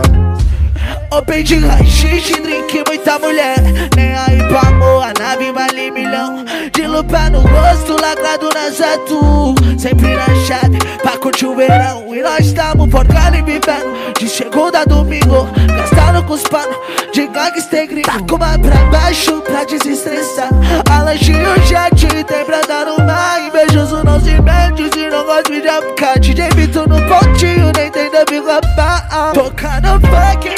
Open 1.09 1.41
de 1.41 1.57
rachixe, 1.59 2.33
drink, 2.41 2.83
muita 2.85 3.17
mulher. 3.19 3.55
Nem 3.95 4.13
aí 4.13 4.43
pra 4.49 4.59
amor, 4.67 5.03
a 5.03 5.13
nave 5.17 5.51
vale 5.53 5.89
milhão. 5.91 6.43
De 6.73 6.85
lupa 6.85 7.29
no 7.29 7.39
rosto, 7.39 7.95
lacrado 8.01 8.49
na 8.53 8.69
jato 8.69 9.55
Sempre 9.77 10.15
na 10.15 10.25
chave, 10.45 10.77
pra 11.01 11.17
curtir 11.17 11.45
o 11.45 11.55
verão. 11.55 12.13
E 12.13 12.21
nós 12.21 12.51
tamo 12.51 12.89
forcando 12.91 13.37
e 13.37 13.41
vivendo. 13.41 14.13
De 14.19 14.27
segunda 14.27 14.81
a 14.81 14.85
domingo, 14.85 15.47
gastando 15.67 16.23
com 16.23 16.33
os 16.33 16.43
panos 16.43 16.75
De 17.13 17.27
gangster 17.27 17.87
gringo 17.87 18.07
Tá 18.07 18.19
com 18.19 18.35
uma 18.35 18.59
pra 18.59 18.75
baixo 18.91 19.41
pra 19.41 19.63
desestressar. 19.63 20.49
A 20.89 21.03
lanche 21.03 21.31
e 21.31 21.35
o 21.35 21.65
jet, 21.65 22.23
tem 22.25 22.45
pra 22.45 22.61
dar 22.61 22.85
mar. 23.05 23.41
Invejoso 23.47 24.03
não 24.03 24.19
se 24.19 24.41
mete, 24.41 24.89
se 24.93 25.09
não 25.09 25.25
gosta 25.25 25.51
de 25.51 25.61
ficar 25.61 26.19
DJ 26.19 26.49
no 26.87 27.01
pontinho, 27.07 27.71
nem 27.75 27.89
tem 27.91 28.11
da 28.11 28.25
roubar 28.41 29.33
Tocando 29.33 29.99
funk 30.07 30.56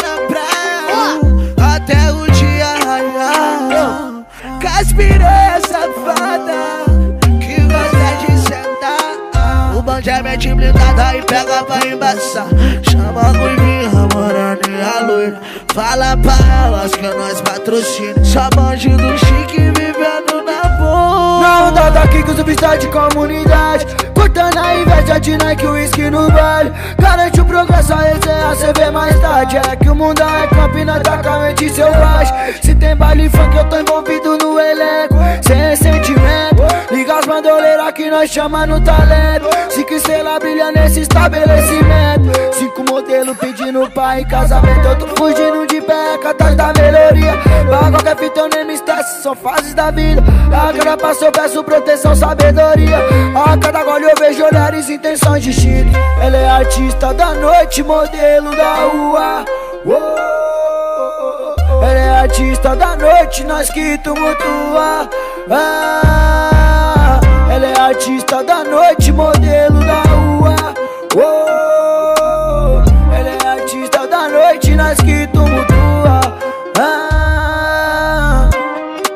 Caspirei 4.99 5.61
safada 5.69 6.83
que 7.39 7.61
gosta 7.61 8.09
de 8.19 8.37
sentar. 8.41 9.77
O 9.77 9.81
bonde 9.81 10.09
é 10.09 10.21
mente 10.21 10.53
blindada 10.53 11.15
e 11.15 11.21
pega 11.21 11.63
pra 11.63 11.87
embaçar. 11.87 12.47
Chama 12.91 13.21
a 13.21 13.27
ruivinha, 13.27 14.07
morena 14.13 14.59
e 14.67 14.81
a 14.81 15.07
loira. 15.07 15.39
Fala 15.73 16.17
pra 16.17 16.35
elas 16.65 16.91
que 16.91 17.07
nós 17.07 17.39
patrocina. 17.39 18.25
Só 18.25 18.49
bandido 18.53 19.17
chique 19.17 19.71
vivendo 19.71 20.43
na 20.45 20.69
boa. 20.77 21.39
Daqui 21.99 22.15
amigos, 22.15 22.41
vista 22.45 22.77
de 22.77 22.87
comunidade. 22.87 23.85
Cortando 24.15 24.57
a 24.57 24.73
inveja 24.73 25.19
de 25.19 25.37
Nike, 25.37 25.67
whisky 25.67 26.09
no 26.09 26.31
baile 26.31 26.71
Garante 26.97 27.41
o 27.41 27.45
progresso, 27.45 27.93
a 27.93 27.97
resenha, 27.97 28.55
cê 28.55 28.71
vê 28.73 28.89
mais 28.89 29.19
tarde. 29.19 29.57
É 29.57 29.75
que 29.75 29.89
o 29.89 29.95
mundo 29.95 30.21
é 30.21 30.47
campo 30.47 30.85
nós 30.85 31.01
tá 31.01 31.17
com 31.17 31.29
a 31.29 31.39
mente 31.39 31.69
selvagem. 31.69 32.33
Se 32.61 32.73
tem 32.73 32.95
baile 32.95 33.29
funk, 33.29 33.57
eu 33.57 33.65
tô 33.65 33.79
envolvido 33.79 34.37
no 34.37 34.57
elenco. 34.57 35.15
Sem 35.41 35.75
sentimento 35.75 36.63
Liga 36.91 37.19
as 37.19 37.25
bandoleiras 37.25 37.91
que 37.91 38.09
nós 38.09 38.29
chama 38.31 38.65
no 38.65 38.81
talento. 38.81 39.47
Cinco 39.69 39.93
estrelas 39.93 40.39
brilha 40.39 40.71
nesse 40.71 41.01
estabelecimento. 41.01 42.31
Cinco 42.53 42.83
modelos 42.89 43.37
pedindo 43.37 43.89
pai 43.91 44.21
em 44.21 44.27
casamento. 44.27 44.87
Eu 44.87 44.95
tô 44.97 45.07
fugindo 45.15 45.67
de 45.67 45.81
beca 45.81 46.31
atrás 46.31 46.55
da 46.55 46.73
melhoria. 46.73 47.33
Pra 47.67 47.91
qualquer 47.91 48.17
fita 48.17 48.39
eu 48.39 48.49
nem 48.49 48.65
me 48.65 48.73
estresse 48.73 49.21
São 49.21 49.35
fases 49.35 49.75
da 49.75 49.91
vida. 49.91 50.23
A 50.51 50.73
cada 50.73 50.97
passo 50.97 51.25
eu 51.25 51.31
peço 51.31 51.63
proteção, 51.63 51.88
sabedoria. 51.97 52.97
A 53.35 53.57
cada 53.57 53.83
gole 53.83 54.05
eu 54.05 54.15
vejo 54.19 54.43
olhares, 54.43 54.89
intenções 54.89 55.43
de 55.43 55.53
chile 55.53 55.91
Ela 56.21 56.37
é 56.37 56.47
artista 56.47 57.13
da 57.13 57.33
noite, 57.33 57.83
modelo 57.83 58.55
da 58.55 58.75
rua. 58.75 59.45
Ela 61.81 61.99
é 61.99 62.09
artista 62.21 62.75
da 62.75 62.95
noite, 62.95 63.43
nós 63.43 63.69
que 63.71 63.97
tumultua. 63.99 65.09
Ah, 65.49 67.19
Ela 67.51 67.65
é 67.65 67.79
artista 67.79 68.43
da 68.43 68.63
noite, 68.63 69.11
modelo 69.11 69.79
da 69.79 70.01
rua. 70.03 70.55
Ela 73.17 73.29
é 73.29 73.47
artista 73.47 74.07
da 74.07 74.29
noite, 74.29 74.75
nós 74.75 74.99
que 74.99 75.25
tumultua 75.27 75.38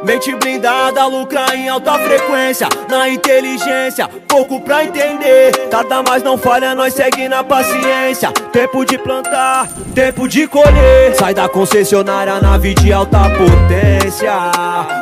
Mente 0.03 0.35
blindada, 0.35 1.05
lucra 1.05 1.45
em 1.55 1.69
alta 1.69 1.93
frequência 1.93 2.67
Na 2.89 3.07
inteligência, 3.07 4.09
pouco 4.27 4.59
pra 4.59 4.83
entender. 4.83 5.51
Tarda 5.69 6.03
mais 6.03 6.21
não 6.21 6.37
falha, 6.37 6.75
nós 6.75 6.93
segue 6.93 7.29
na 7.29 7.43
paciência. 7.43 8.31
Tempo 8.51 8.83
de 8.83 8.97
plantar, 8.97 9.67
tempo 9.95 10.27
de 10.27 10.45
colher. 10.47 11.15
Sai 11.15 11.33
da 11.33 11.47
concessionária, 11.47 12.41
nave 12.41 12.73
de 12.73 12.91
alta 12.91 13.21
potência. 13.29 14.33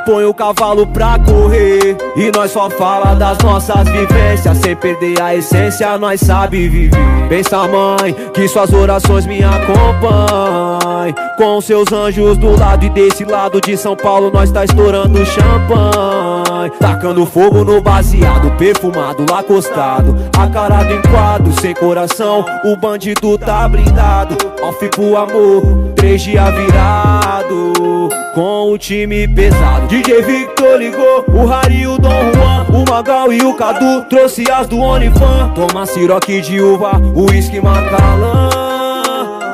Põe 0.05 0.25
o 0.25 0.33
cavalo 0.33 0.87
pra 0.87 1.17
correr 1.19 1.97
E 2.15 2.31
nós 2.31 2.51
só 2.51 2.69
fala 2.69 3.15
das 3.15 3.37
nossas 3.39 3.87
vivências. 3.89 4.57
Sem 4.59 4.75
perder 4.75 5.19
a 5.21 5.35
essência, 5.35 5.97
nós 5.97 6.21
sabe 6.21 6.69
viver. 6.69 7.27
Pensa 7.27 7.67
mãe, 7.67 8.13
que 8.33 8.47
suas 8.47 8.71
orações 8.73 9.25
me 9.25 9.41
acompanhem 9.41 11.15
Com 11.37 11.61
seus 11.61 11.91
anjos 11.93 12.37
do 12.37 12.57
lado 12.59 12.85
e 12.85 12.89
desse 12.89 13.23
lado 13.23 13.61
de 13.61 13.77
São 13.77 13.95
Paulo 13.95 14.29
Nós 14.29 14.51
tá 14.51 14.65
estourando 14.65 14.90
champanhe 15.25 16.69
Tacando 16.79 17.25
fogo 17.25 17.63
no 17.63 17.81
baseado, 17.81 18.51
perfumado 18.57 19.25
lá 19.29 19.39
acostado 19.39 20.15
A 20.37 20.47
cara 20.47 20.83
do 20.83 20.93
enquadro, 20.93 21.53
sem 21.59 21.73
coração 21.73 22.45
O 22.63 22.75
bandido 22.75 23.37
tá 23.37 23.67
blindado. 23.67 24.35
Off 24.61 24.87
pro 24.89 25.17
amor, 25.17 25.93
três 25.95 26.21
dias 26.21 26.53
virado 26.53 28.09
Com 28.33 28.71
o 28.71 28.77
time 28.77 29.27
pesado. 29.27 29.87
DJ 29.87 30.21
Victor 30.21 30.77
ligou, 30.77 31.25
o 31.27 31.71
e 31.71 31.87
o 31.87 31.97
Dom 31.97 32.31
Juan 32.33 32.65
O 32.73 32.89
Magal 32.89 33.33
e 33.33 33.41
o 33.41 33.55
Cadu, 33.55 34.03
trouxe 34.09 34.43
as 34.51 34.67
do 34.67 34.79
Onifan 34.79 35.51
Toma 35.55 35.85
siroque 35.85 36.41
de 36.41 36.61
uva, 36.61 37.01
uísque 37.15 37.61
macalã 37.61 38.49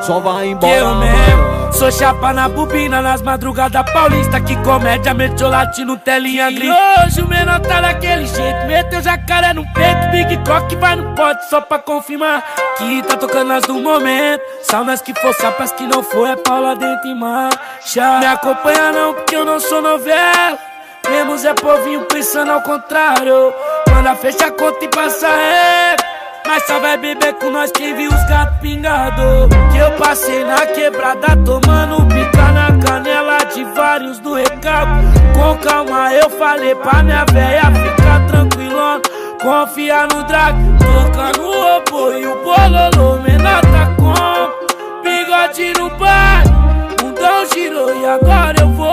Só 0.02 0.20
vai 0.20 0.48
embora 0.48 1.57
Sou 1.78 1.92
chapa 1.92 2.32
na 2.32 2.48
bobina, 2.48 3.00
nas 3.00 3.22
madrugadas 3.22 3.88
paulista 3.92 4.40
Que 4.40 4.56
comédia, 4.64 5.14
metiolate 5.14 5.84
telinha 6.04 6.50
gris 6.50 6.74
Hoje 7.04 7.22
o 7.22 7.28
menor 7.28 7.60
tá 7.60 7.80
daquele 7.80 8.26
jeito 8.26 8.66
Meteu 8.66 9.00
jacaré 9.00 9.54
no 9.54 9.64
peito, 9.72 10.10
Big 10.10 10.36
Cock 10.38 10.74
vai 10.74 10.96
no 10.96 11.14
pote 11.14 11.48
Só 11.48 11.60
pra 11.60 11.78
confirmar 11.78 12.42
que 12.76 13.02
tá 13.02 13.16
tocando 13.16 13.52
as 13.52 13.62
do 13.62 13.74
momento. 13.74 14.42
Saunas 14.62 15.00
que 15.00 15.14
for 15.14 15.32
sapas 15.34 15.70
que 15.70 15.86
não 15.86 16.02
for, 16.02 16.28
é 16.28 16.34
Paula 16.34 16.74
dentro 16.74 17.06
e 17.06 17.14
marcha 17.14 18.18
Me 18.18 18.26
acompanha 18.26 18.90
não, 18.90 19.14
porque 19.14 19.36
eu 19.36 19.44
não 19.44 19.60
sou 19.60 19.80
novela. 19.80 20.58
Mesmo 21.08 21.38
Zé 21.38 21.54
Povinho 21.54 22.02
pensando 22.06 22.50
ao 22.50 22.60
contrário 22.60 23.54
Manda 23.88 24.16
fecha 24.16 24.46
a 24.46 24.50
conta 24.50 24.84
e 24.84 24.88
passa 24.88 25.28
régua 25.28 26.17
mas 26.48 26.62
só 26.66 26.80
vai 26.80 26.96
beber 26.96 27.34
com 27.34 27.50
nós 27.50 27.70
quem 27.70 27.94
viu 27.94 28.10
os 28.10 28.24
gatos 28.24 28.56
pingado 28.60 29.48
Que 29.70 29.76
eu 29.76 29.92
passei 29.98 30.42
na 30.44 30.66
quebrada 30.66 31.36
tomando 31.44 32.06
pica 32.06 32.52
na 32.52 32.72
canela 32.78 33.44
de 33.54 33.64
vários 33.64 34.18
do 34.18 34.32
recalque 34.32 35.04
Com 35.34 35.58
calma 35.58 36.14
eu 36.14 36.30
falei 36.30 36.74
pra 36.74 37.02
minha 37.02 37.24
véia 37.30 37.64
ficar 37.64 38.26
tranquilona. 38.26 39.02
Confia 39.42 40.06
no 40.06 40.24
drag, 40.24 40.56
tocando 40.78 41.46
o 41.46 41.62
robô 41.62 42.12
e 42.12 42.26
o 42.26 42.34
bololô 42.42 43.20
Menor 43.22 43.60
tá 43.60 43.94
com 43.96 45.02
bigode 45.02 45.74
no 45.78 45.90
bar 45.98 46.44
Mundão 47.02 47.46
girou 47.52 47.94
e 47.94 48.06
agora 48.06 48.56
eu 48.58 48.70
vou. 48.70 48.90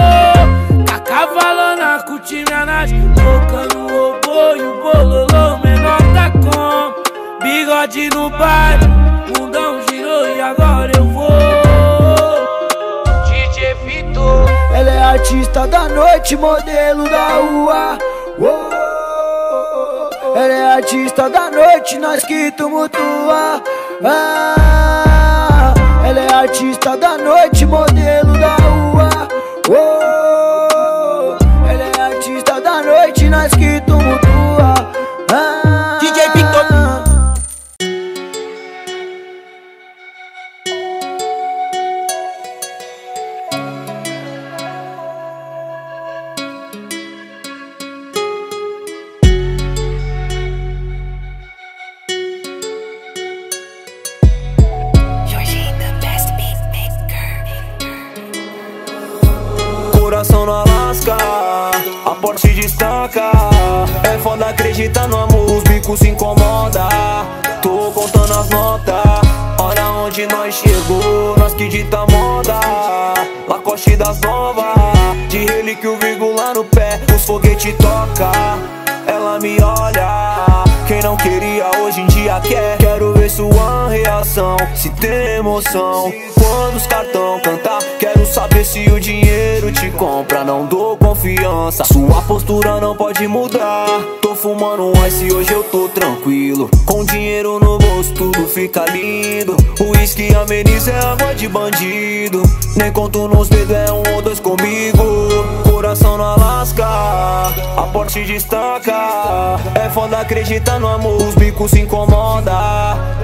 Tá 0.85 0.99
cavalona 0.99 2.03
com 2.03 2.15
o 2.15 2.19
time 2.19 2.51
Anás 2.51 2.91
Tocando 2.91 3.79
o 3.79 3.87
robô 3.87 4.55
e 4.55 4.61
o 4.61 4.81
bololô 4.81 5.74
Bigode 7.45 8.09
no 8.09 8.27
baile, 8.31 8.87
mundão 9.37 9.79
girou 9.87 10.27
e 10.27 10.41
agora 10.41 10.91
eu 10.97 11.05
vou. 11.05 11.29
DJ 13.27 13.75
Vitor, 13.85 14.49
ela 14.73 14.89
é 14.89 15.03
artista 15.03 15.67
da 15.67 15.87
noite, 15.87 16.35
modelo 16.35 17.07
da 17.07 17.35
rua. 17.35 17.99
Ela 20.35 20.53
é 20.53 20.73
artista 20.73 21.29
da 21.29 21.51
noite, 21.51 21.99
nós 21.99 22.25
que 22.25 22.51
tumultua. 22.53 23.61
Ah, 24.03 25.71
ela 26.03 26.19
é 26.19 26.33
artista 26.33 26.97
da 26.97 27.15
noite, 27.15 27.63
modelo 27.63 28.33
da 28.39 28.55
rua. 28.55 29.09
Ela 29.69 30.24
foda 64.85 64.95
acreditar 64.95 65.07
no 65.07 65.17
amor, 65.17 65.51
os 65.51 65.63
bicos 65.63 65.99
se 65.99 66.09
incomoda. 66.09 66.87
Tô 67.61 67.91
contando 67.91 68.33
as 68.33 68.49
notas, 68.49 69.21
olha 69.59 69.87
onde 69.89 70.27
nós 70.27 70.55
chegou. 70.55 71.35
Nós 71.37 71.53
que 71.53 71.67
dita 71.67 72.05
moda, 72.07 72.59
Lacoste 73.47 73.95
das 73.95 74.19
novas. 74.21 74.65
De 75.29 75.45
relíquia 75.45 75.91
o 75.91 75.97
vírgula 75.97 76.53
no 76.53 76.63
pé, 76.63 77.01
os 77.13 77.25
foguete 77.25 77.73
toca 77.73 78.31
Ela 79.05 79.39
me 79.39 79.57
olha, 79.61 80.45
quem 80.85 81.01
não 81.01 81.17
queria 81.17 81.69
hoje 81.81 82.01
em 82.01 82.07
dia 82.07 82.39
quer. 82.41 82.77
Quero 82.77 83.13
ver 83.13 83.29
sua 83.29 83.89
reação, 83.89 84.57
se 84.75 84.89
tem 84.91 85.37
emoção. 85.37 86.11
Quando 86.35 86.75
os 86.75 86.87
cartão 86.87 87.39
cantar, 87.41 87.79
quero 87.99 88.25
saber 88.25 88.63
se 88.63 88.85
o 88.91 88.99
dinheiro 88.99 89.71
te 89.71 89.89
compra. 89.91 90.43
Não 90.43 90.65
dou 90.65 90.95
confiança, 90.97 91.83
sua 91.85 92.21
postura 92.21 92.79
não 92.79 92.95
pode 92.95 93.27
mudar. 93.27 93.87
Tô 94.21 94.35
fumando 94.35 94.85
um 94.85 95.07
ice, 95.07 95.33
hoje 95.33 95.51
eu 95.51 95.63
tô 95.63 95.89
tranquilo. 95.89 96.69
Com 96.85 97.03
dinheiro 97.03 97.59
no 97.59 97.77
bolso 97.77 98.13
tudo 98.13 98.47
fica 98.47 98.85
lindo. 98.85 99.55
Uísque 99.79 100.33
ameniza 100.35 100.91
é 100.91 100.99
água 100.99 101.33
de 101.33 101.47
bandido. 101.47 102.43
Nem 102.75 102.91
conto 102.91 103.27
nos 103.27 103.49
dedos, 103.49 103.75
é 103.75 103.91
um 103.91 104.15
ou 104.15 104.21
dois 104.21 104.39
comigo 104.39 105.64
Coração 105.75 106.17
no 106.17 106.23
Alasca, 106.23 106.87
a 106.87 107.89
Porsche 107.91 108.23
destaca. 108.23 109.59
É 109.75 109.89
foda 109.89 110.19
acreditar 110.19 110.79
no 110.79 110.87
amor, 110.87 111.21
os 111.21 111.35
bicos 111.35 111.71
se 111.71 111.81
incomoda. 111.81 112.53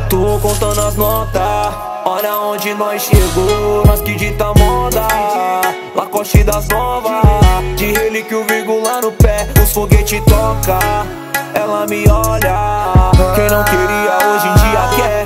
Tô 0.09 0.37
contando 0.37 0.81
as 0.81 0.97
notas, 0.97 1.73
olha 2.03 2.35
onde 2.39 2.73
nós 2.73 3.03
chegou. 3.03 3.85
Nós 3.85 4.01
que 4.01 4.15
dita 4.15 4.53
moda, 4.53 5.07
Lacoste 5.95 6.43
das 6.43 6.67
novas 6.67 7.23
De 7.77 7.93
relíquia 7.93 8.37
o 8.37 8.43
vírgula 8.43 8.99
no 8.99 9.13
pé, 9.13 9.47
os 9.63 9.71
foguete 9.71 10.21
toca. 10.25 10.77
Ela 11.53 11.87
me 11.87 12.03
olha, 12.09 13.11
quem 13.33 13.49
não 13.49 13.63
queria 13.63 14.27
hoje 14.27 14.47
em 14.49 14.53
dia 14.55 14.89
quer 14.97 15.20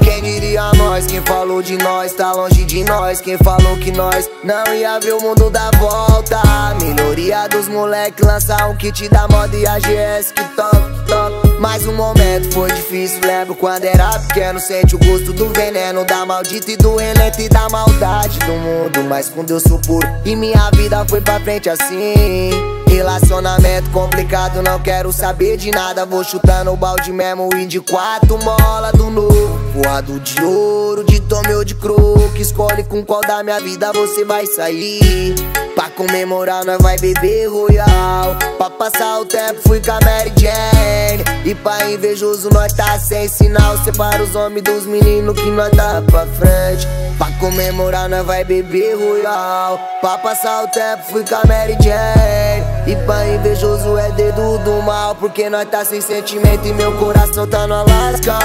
nós. 0.96 1.06
Quem 1.08 1.22
falou 1.22 1.62
de 1.62 1.78
nós 1.78 2.14
tá 2.14 2.32
longe 2.32 2.64
de 2.64 2.84
nós. 2.84 3.20
Quem 3.20 3.38
falou 3.38 3.78
que 3.78 3.92
nós 3.92 4.30
não 4.44 4.74
ia 4.74 5.00
ver 5.00 5.14
o 5.14 5.22
mundo 5.22 5.50
dar 5.50 5.72
volta. 5.78 6.42
Melhoria 6.82 7.48
dos 7.48 7.68
moleque, 7.68 8.24
lançar 8.24 8.70
um 8.70 8.76
kit 8.76 9.10
da 9.10 9.28
moda 9.28 9.56
e 9.56 9.66
a 9.68 9.78
GS 9.78 10.32
que 10.32 10.44
toca, 10.56 11.04
toca. 11.08 11.60
Mas 11.60 11.86
um 11.86 11.94
momento 11.94 12.54
foi 12.54 12.72
difícil, 12.72 13.20
lembro 13.26 13.56
quando 13.56 13.86
era 13.86 14.20
pequeno 14.20 14.60
Sente 14.60 14.96
o 14.96 15.00
gosto 15.00 15.34
do 15.34 15.50
veneno, 15.50 16.06
da 16.06 16.26
maldita 16.26 16.72
e 16.72 16.78
do 16.78 16.98
relento 16.98 17.42
E 17.42 17.50
da 17.50 17.70
maldade 17.70 18.38
do 18.40 18.52
mundo, 18.52 19.04
mas 19.08 19.30
com 19.30 19.44
Deus 19.44 19.64
sou 19.64 19.80
puro 19.80 20.08
E 20.26 20.36
minha 20.36 20.70
vida 20.72 21.06
foi 21.08 21.22
pra 21.22 21.40
frente 21.40 21.70
assim 21.70 22.75
Relacionamento 22.96 23.90
complicado, 23.90 24.62
não 24.62 24.80
quero 24.80 25.12
saber 25.12 25.58
de 25.58 25.70
nada. 25.70 26.06
Vou 26.06 26.24
chutando 26.24 26.72
o 26.72 26.78
balde 26.78 27.12
mesmo 27.12 27.50
e 27.54 27.66
de 27.66 27.82
quatro 27.82 28.38
mola 28.42 28.90
do 28.94 29.10
novo 29.10 29.60
Voado 29.74 30.18
de 30.22 30.42
ouro, 30.42 31.04
de 31.04 31.20
tome 31.20 31.54
ou 31.54 31.66
de 31.66 31.76
croque 31.76 32.42
Escolhe 32.42 32.86
com 32.86 33.04
qual 33.04 33.20
da 33.20 33.44
minha 33.44 33.60
vida 33.60 33.92
você 33.92 34.24
vai 34.24 34.46
sair 34.46 35.36
Pra 35.76 35.90
comemorar 35.90 36.64
nós 36.64 36.78
vai 36.82 36.98
beber 36.98 37.48
royal. 37.48 38.38
Pra 38.58 38.70
passar 38.70 39.20
o 39.20 39.26
tempo 39.26 39.60
fui 39.68 39.82
com 39.82 39.92
a 39.92 40.00
Mary 40.06 40.32
Jane. 40.38 41.24
E 41.44 41.54
pra 41.54 41.92
invejoso 41.92 42.50
nós 42.50 42.72
tá 42.72 42.98
sem 42.98 43.28
sinal. 43.28 43.78
Separa 43.84 44.24
os 44.24 44.34
homens 44.36 44.64
dos 44.64 44.86
meninos 44.86 45.38
que 45.38 45.50
nós 45.50 45.70
tá 45.76 46.02
pra 46.10 46.26
frente. 46.28 46.88
Pra 47.18 47.30
comemorar 47.40 48.08
nós 48.08 48.26
vai 48.26 48.46
beber 48.46 48.96
royal. 48.96 49.78
Pra 50.00 50.18
passar 50.18 50.64
o 50.64 50.68
tempo 50.70 51.04
fui 51.12 51.26
com 51.26 51.36
a 51.36 51.46
Mary 51.46 51.76
Jane. 51.82 52.64
E 52.88 52.96
pra 53.06 53.28
invejoso 53.28 53.98
é 53.98 54.12
dedo 54.12 54.58
do 54.60 54.82
mal. 54.82 55.14
Porque 55.16 55.50
nós 55.50 55.68
tá 55.70 55.84
sem 55.84 56.00
sentimento 56.00 56.66
e 56.66 56.74
meu 56.74 56.94
coração 56.98 57.46
tá 57.46 57.68
no 57.68 57.74
Alasca. 57.74 58.40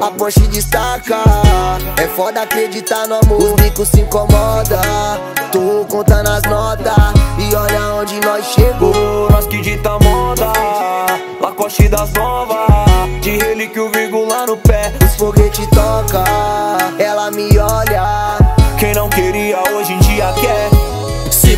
A 0.00 0.10
Porsche 0.16 0.46
destaca. 0.46 1.16
É 2.00 2.06
foda 2.06 2.42
acreditar 2.42 3.08
no 3.08 3.16
amor. 3.16 3.42
Os 3.42 3.52
bicos 3.54 3.88
se 3.88 4.00
incomoda 4.00 4.80
Tô 5.56 5.86
contando 5.88 6.28
as 6.36 6.42
notas 6.42 6.94
E 7.38 7.54
olha 7.54 7.94
onde 7.94 8.20
nós 8.20 8.44
chegou. 8.46 9.28
Nós 9.30 9.46
que 9.46 9.60
dita 9.60 9.98
moda 9.98 10.52
Lacoste 11.40 11.88
das 11.88 12.12
novas 12.12 12.66
De 13.22 13.38
relíquia 13.38 13.82
o 13.82 13.90
vírgula 13.90 14.46
no 14.46 14.56
pé 14.58 14.92
Os 15.04 15.14
foguete 15.16 15.66
toca. 15.68 16.24
Ela 16.98 17.30
me 17.30 17.58
olha 17.58 18.36
Quem 18.78 18.94
não 18.94 19.08
queria 19.08 19.58
hoje 19.72 19.92
em 19.92 19.98
dia 20.00 20.32
quer 20.40 20.75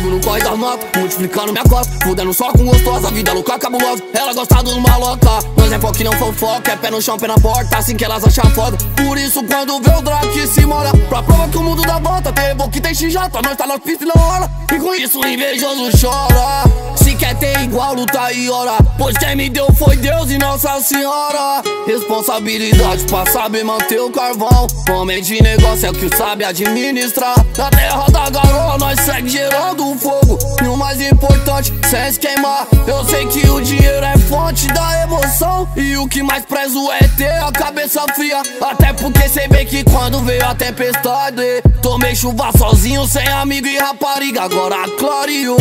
No 0.09 0.19
corre 0.21 0.41
das 0.41 0.57
notas, 0.57 0.89
multiplicando 0.97 1.51
minha 1.51 1.63
cota. 1.63 1.87
Fudendo 2.03 2.33
só 2.33 2.51
com 2.51 2.65
gostosa, 2.65 3.11
vida 3.11 3.31
louca 3.31 3.59
cabulosa 3.59 4.03
Ela 4.13 4.33
gosta 4.33 4.63
dos 4.63 4.77
maloca, 4.77 5.39
nós 5.55 5.71
é 5.71 5.79
foco 5.79 6.03
não 6.03 6.13
fofoca. 6.13 6.71
É 6.71 6.75
pé 6.75 6.89
no 6.89 6.99
chão, 6.99 7.17
pé 7.17 7.27
na 7.27 7.35
porta, 7.35 7.77
assim 7.77 7.95
que 7.95 8.03
elas 8.03 8.23
acham 8.23 8.49
foda. 8.51 8.75
Por 8.95 9.17
isso 9.19 9.43
quando 9.43 9.79
vê 9.81 9.95
o 9.95 10.01
drag 10.01 10.47
se 10.47 10.65
molha. 10.65 10.91
Pra 11.07 11.21
prova 11.21 11.47
que 11.47 11.57
o 11.57 11.61
mundo 11.61 11.83
dá 11.83 11.99
volta, 11.99 12.31
tem 12.33 12.49
que 12.71 12.81
tem 12.81 12.93
XJ 12.93 13.15
Nós 13.43 13.55
tá 13.55 13.67
nas 13.67 13.79
pistas 13.79 14.07
e 14.07 14.11
não 14.11 14.15
rola, 14.15 14.49
e 14.73 14.79
com 14.79 14.95
isso 14.95 15.19
o 15.19 15.27
invejoso 15.27 15.89
chora. 15.99 16.63
Se 16.95 17.15
quer 17.15 17.35
ter 17.35 17.59
igual, 17.61 17.93
luta 17.93 18.31
e 18.33 18.49
ora. 18.49 18.77
Pois 18.97 19.17
quem 19.17 19.35
me 19.35 19.49
deu 19.49 19.71
foi 19.73 19.95
Deus 19.95 20.29
e 20.31 20.37
Nossa 20.37 20.79
Senhora. 20.81 21.61
Responsabilidade 21.87 23.03
pra 23.05 23.25
saber 23.25 23.63
manter 23.63 23.99
o 23.99 24.09
carvão. 24.11 24.67
Homem 24.91 25.21
de 25.21 25.41
negócio 25.41 25.87
é 25.87 25.89
o 25.89 25.93
que 25.93 26.15
sabe 26.15 26.43
administrar. 26.43 27.35
Na 27.57 27.69
terra 27.69 28.05
da 28.09 28.29
garoa 28.29 28.77
nós 28.77 28.99
segue 28.99 29.29
gerando 29.29 29.98
fogo. 29.99 30.37
E 30.63 30.67
o 30.67 30.77
mais 30.77 30.99
importante, 31.01 31.73
sem 31.89 32.11
se 32.11 32.19
queimar. 32.19 32.67
Eu 32.85 33.03
sei 33.03 33.25
que 33.25 33.49
o 33.49 33.59
dinheiro 33.59 34.05
é 34.05 34.15
fonte 34.19 34.67
da 34.67 35.01
emoção. 35.01 35.67
E 35.75 35.97
o 35.97 36.07
que 36.07 36.21
mais 36.21 36.45
prezo 36.45 36.91
é 36.91 37.07
ter 37.17 37.43
a 37.43 37.51
cabeça 37.51 38.01
fria. 38.15 38.43
Até 38.61 38.93
porque 38.93 39.27
sei 39.27 39.47
bem 39.47 39.65
que 39.65 39.83
quando 39.83 40.19
veio 40.19 40.45
a 40.45 40.53
tempestade 40.53 41.41
Tomei 41.81 42.15
chuva 42.15 42.51
sozinho, 42.55 43.07
sem 43.07 43.27
amigo 43.27 43.67
e 43.67 43.77
rapariga. 43.77 44.43
Agora 44.43 44.87
clareou 44.99 45.57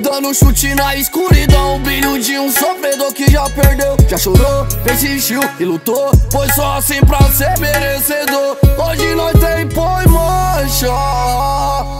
Dando 0.00 0.32
chute 0.32 0.74
na 0.74 0.94
escuridão. 0.94 1.76
O 1.76 1.78
brilho 1.80 2.20
de 2.20 2.38
um 2.38 2.50
sofredor 2.50 3.12
que 3.12 3.28
já 3.30 3.48
perdeu. 3.50 3.96
Já 4.08 4.16
chorou, 4.16 4.66
persistiu 4.84 5.40
e 5.58 5.64
lutou. 5.64 6.12
Foi 6.30 6.48
só 6.52 6.76
assim 6.76 7.00
pra 7.00 7.20
ser 7.32 7.58
merecedor. 7.58 8.56
Hoje 8.76 9.14
nós 9.14 9.32
tem 9.38 9.68
pó 9.68 10.00
e 10.02 10.08
mancha 10.08 10.86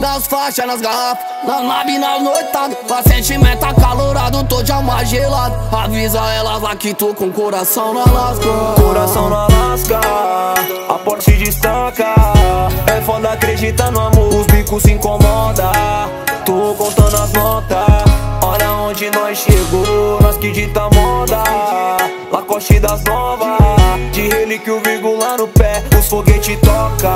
Nas 0.00 0.26
faixas, 0.26 0.66
nas 0.66 0.80
garrafas 0.80 1.24
Na 1.46 1.60
nave, 1.60 1.98
nas 1.98 2.22
noitadas 2.22 2.78
Pra 2.86 3.02
sentimento 3.02 3.64
acalorado 3.64 4.44
Tô 4.44 4.62
de 4.62 4.70
alma 4.70 5.04
gelada. 5.04 5.56
Avisa 5.72 6.20
elas 6.32 6.60
lá 6.60 6.76
que 6.76 6.92
tô 6.92 7.14
com 7.14 7.30
coração 7.30 7.94
na 7.94 8.02
Alaska 8.02 8.48
Coração 8.76 9.30
na 9.30 9.46
Alaska 9.46 10.00
A 10.88 10.94
Porsche 10.98 11.32
destaca. 11.32 12.14
É 12.86 13.00
foda 13.00 13.32
acreditar 13.32 13.90
no 13.90 14.00
amor 14.00 14.34
Os 14.34 14.46
bicos 14.46 14.82
se 14.82 14.92
incomoda. 14.92 15.72
Tô 16.44 16.74
contando 16.74 17.16
as 17.16 17.32
notas 17.32 18.04
Olha 18.42 18.72
onde 18.72 19.10
nós 19.10 19.38
chegou. 19.38 20.20
Nós 20.20 20.36
que 20.36 20.52
dita 20.52 20.82
moda 20.90 21.42
Lacoste 22.30 22.78
das 22.80 23.02
novas 23.04 23.58
De 24.12 24.28
relíquia 24.28 24.74
o 24.74 24.80
vírgula 24.80 25.36
no 25.38 25.48
pé 25.48 25.82
Os 25.98 26.06
foguete 26.06 26.56
toca. 26.58 27.14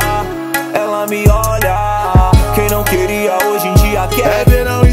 Ela 0.74 1.06
me 1.06 1.28
olha 1.28 1.67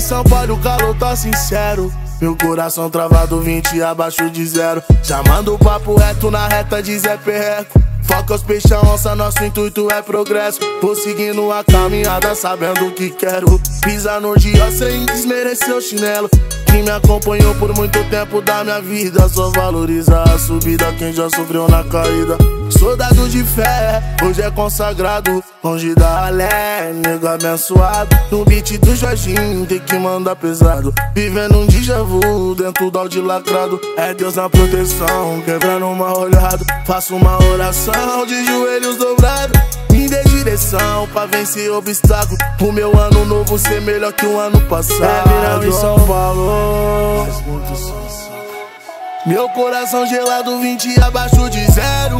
São 0.06 0.24
Paulo, 0.24 0.54
o 0.54 0.60
calor 0.60 0.96
tá 1.00 1.15
sincero. 1.15 1.91
Meu 2.22 2.38
coração 2.38 2.91
travado 2.91 3.41
20 3.41 3.82
abaixo 3.82 4.30
de 4.30 4.46
zero. 4.46 4.84
Chamando 5.04 5.56
o 5.56 5.58
papo 5.58 5.96
reto 5.96 6.30
na 6.30 6.48
reta 6.48 6.82
de 6.82 6.96
Zé 7.00 7.18
Perreco 7.18 7.82
Foca 8.08 8.36
os 8.36 8.44
peixão, 8.44 8.82
onça, 8.86 9.15
nosso 9.15 9.44
intuito 9.44 9.88
é 9.91 10.02
progresso. 10.02 10.60
Vou 10.82 10.96
seguindo 10.96 11.52
a 11.52 11.63
caminhada 11.63 12.36
sabendo 12.36 12.88
o 12.88 12.91
que 12.91 13.10
quero. 13.10 13.60
Pisar 13.82 14.22
no 14.22 14.38
dia 14.38 14.72
sem 14.72 15.06
desmerecer 15.06 15.76
o 15.76 15.82
chinelo. 15.82 16.30
Que 16.65 16.82
me 16.84 16.89
acompanhou 16.89 17.56
por 17.56 17.74
muito 17.76 18.04
tempo 18.10 18.41
da 18.41 18.62
minha 18.63 18.82
vida 18.82 19.30
Só 19.30 19.50
valoriza 19.52 20.24
a 20.24 20.38
subida. 20.38 20.91
Quem 20.94 21.13
já 21.13 21.30
sofreu 21.30 21.68
na 21.68 21.84
caída? 21.84 22.38
Soldado 22.70 23.30
de 23.30 23.44
fé, 23.44 24.02
hoje 24.24 24.41
é 24.41 24.52
consagrado. 24.52 25.44
Longe 25.63 25.96
da 25.96 26.22
ralé, 26.22 26.94
nego 26.94 27.28
abençoado. 27.28 28.15
No 28.32 28.44
beat 28.46 28.78
do 28.80 28.96
Jorginho 28.96 29.65
tem 29.65 29.80
que 29.80 29.98
mandar 29.98 30.36
pesado. 30.36 30.94
Vivendo 31.13 31.60
um 31.60 31.65
déjà 31.65 32.04
vu 32.04 32.54
dentro 32.56 32.91
do 32.91 33.00
áudio 33.00 33.24
lacrado 33.24 33.80
É 33.98 34.13
Deus 34.13 34.36
na 34.36 34.50
proteção, 34.50 35.41
quebrando 35.44 35.88
uma 35.88 36.18
olhada. 36.18 36.63
Faço 36.86 37.15
uma 37.15 37.41
oração 37.52 37.94
de 38.25 38.45
joelhos 38.45 38.97
dobrados 38.97 39.60
Me 39.91 40.08
dê 40.08 40.23
direção 40.23 41.08
pra 41.13 41.25
vencer 41.25 41.71
obstáculo 41.71 42.38
O 42.62 42.71
meu 42.71 42.97
ano 42.99 43.25
novo 43.25 43.58
ser 43.58 43.81
melhor 43.81 44.13
que 44.13 44.25
o 44.25 44.39
ano 44.39 44.62
passado 44.62 45.63
É 45.63 45.67
em 45.67 45.71
São 45.71 45.99
Paulo 46.05 47.25
meu 49.25 49.49
coração 49.49 50.05
gelado, 50.05 50.60
20 50.60 51.01
abaixo 51.01 51.49
de 51.49 51.65
zero. 51.71 52.19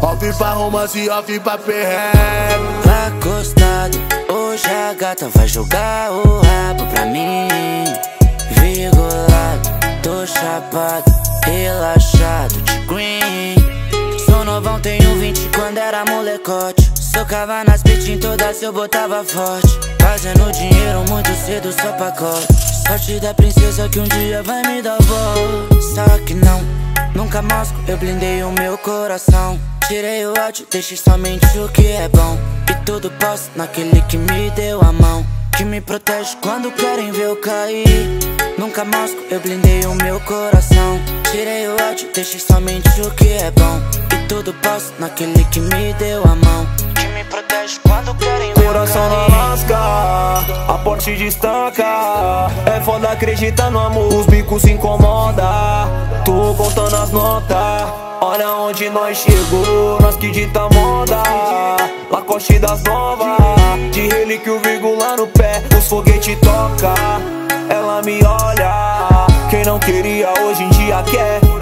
Off 0.00 0.38
pra 0.38 0.52
romance, 0.52 1.10
off 1.10 1.40
pra 1.40 1.58
perrego. 1.58 2.64
Acostado, 3.08 3.98
hoje 4.32 4.68
a 4.68 4.94
gata 4.94 5.28
vai 5.30 5.48
jogar 5.48 6.12
o 6.12 6.40
rabo 6.42 6.86
pra 6.94 7.06
mim. 7.06 7.48
Vigolado, 8.52 9.68
tô 10.00 10.24
chapado, 10.24 11.12
relaxado 11.44 12.62
de 12.62 12.78
green. 12.86 13.11
Tenho 14.82 15.14
20 15.16 15.50
quando 15.54 15.78
era 15.78 16.04
molecote. 16.04 16.90
Socava 17.00 17.62
nas 17.62 17.84
beats 17.84 18.18
todas 18.20 18.60
eu 18.62 18.72
botava 18.72 19.22
forte. 19.22 19.68
Fazendo 20.00 20.50
dinheiro 20.50 21.04
muito 21.08 21.30
cedo, 21.46 21.72
só 21.72 21.92
pacote. 21.92 22.48
Sorte 22.88 23.20
da 23.20 23.32
princesa 23.32 23.88
que 23.88 24.00
um 24.00 24.08
dia 24.08 24.42
vai 24.42 24.60
me 24.66 24.82
dar 24.82 24.98
voz. 25.00 25.84
Só 25.94 26.18
que 26.26 26.34
não, 26.34 26.60
nunca 27.14 27.40
mosco, 27.42 27.78
eu 27.86 27.96
blindei 27.96 28.42
o 28.42 28.50
meu 28.50 28.76
coração. 28.76 29.56
Tirei 29.86 30.26
o 30.26 30.34
ódio, 30.36 30.66
deixei 30.68 30.96
somente 30.96 31.46
o 31.58 31.68
que 31.68 31.86
é 31.86 32.08
bom. 32.08 32.36
E 32.68 32.84
tudo 32.84 33.08
posso 33.12 33.50
naquele 33.54 34.02
que 34.02 34.16
me 34.16 34.50
deu 34.50 34.80
a 34.80 34.92
mão. 34.92 35.24
Que 35.56 35.64
me 35.64 35.80
protege 35.80 36.36
quando 36.42 36.72
querem 36.72 37.12
ver 37.12 37.26
eu 37.26 37.36
cair. 37.36 37.86
Nunca 38.58 38.84
mosco, 38.84 39.18
eu 39.30 39.38
blindei 39.38 39.86
o 39.86 39.94
meu 39.94 40.18
coração. 40.20 40.98
Tirei 41.30 41.68
o 41.68 41.76
ódio, 41.88 42.08
deixei 42.12 42.40
somente 42.40 43.00
o 43.00 43.10
que 43.12 43.28
é 43.28 43.50
bom. 43.52 44.01
Tudo 44.32 44.54
posso 44.54 44.94
naquele 44.98 45.44
que 45.44 45.60
me 45.60 45.92
deu 45.98 46.22
a 46.22 46.34
mão. 46.34 46.66
Que 46.94 47.06
me 47.08 47.22
protege 47.24 47.78
quando 47.82 48.14
querem 48.14 48.54
Coração 48.54 49.06
na 49.10 49.26
lasca, 49.26 49.76
a 50.68 50.78
Porsche 50.82 51.14
destaca. 51.16 52.50
É 52.64 52.80
foda 52.80 53.10
acreditar 53.10 53.70
no 53.70 53.78
amor, 53.78 54.10
os 54.10 54.24
bicos 54.24 54.62
se 54.62 54.72
incomoda. 54.72 55.44
Tô 56.24 56.54
contando 56.54 56.96
as 56.96 57.10
notas, 57.10 57.92
olha 58.22 58.48
onde 58.52 58.88
nós 58.88 59.18
chegou. 59.18 60.00
Nós 60.00 60.16
que 60.16 60.30
dita 60.30 60.66
moda, 60.70 61.22
Lacoste 62.10 62.58
das 62.58 62.82
novas. 62.84 63.36
De 63.92 64.08
relíquia 64.08 64.54
o 64.54 64.60
vírgula 64.60 65.14
no 65.14 65.26
pé, 65.26 65.62
os 65.76 65.86
foguete 65.86 66.36
toca. 66.36 66.94
Ela 67.68 68.00
me 68.00 68.24
olha, 68.24 69.26
quem 69.50 69.62
não 69.62 69.78
queria 69.78 70.32
hoje 70.40 70.62
em 70.62 70.70
dia 70.70 71.02
quer 71.02 71.61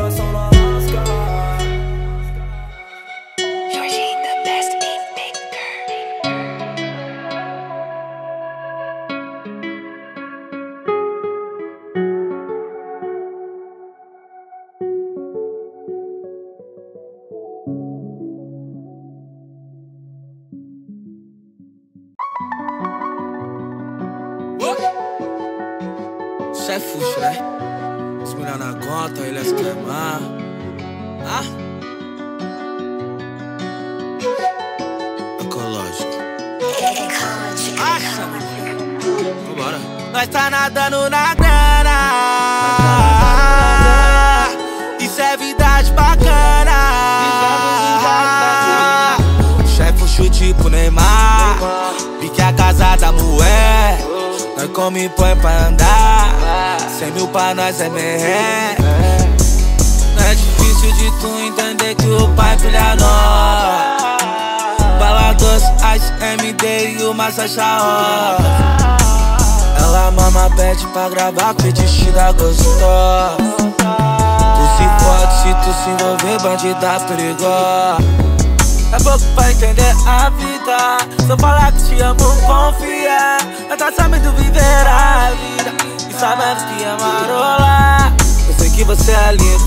é 77.12 78.98
pouco 79.02 79.24
pra 79.34 79.50
entender 79.50 79.94
a 80.06 80.30
vida. 80.30 80.98
Eu 81.28 81.38
falar 81.38 81.72
que 81.72 81.82
te 81.82 82.00
amo, 82.00 82.18
confia. 82.46 83.38
Nós 83.68 83.78
tá 83.78 83.90
sabendo 83.90 84.30
viver 84.32 84.86
a 84.86 85.30
vida. 85.30 85.72
E 86.08 86.12
sabendo 86.12 86.76
que 86.76 86.84
é 86.84 86.96
marola 86.98 88.12
Eu 88.48 88.54
sei 88.58 88.70
que 88.70 88.84
você 88.84 89.12
é 89.12 89.32
linda 89.32 89.64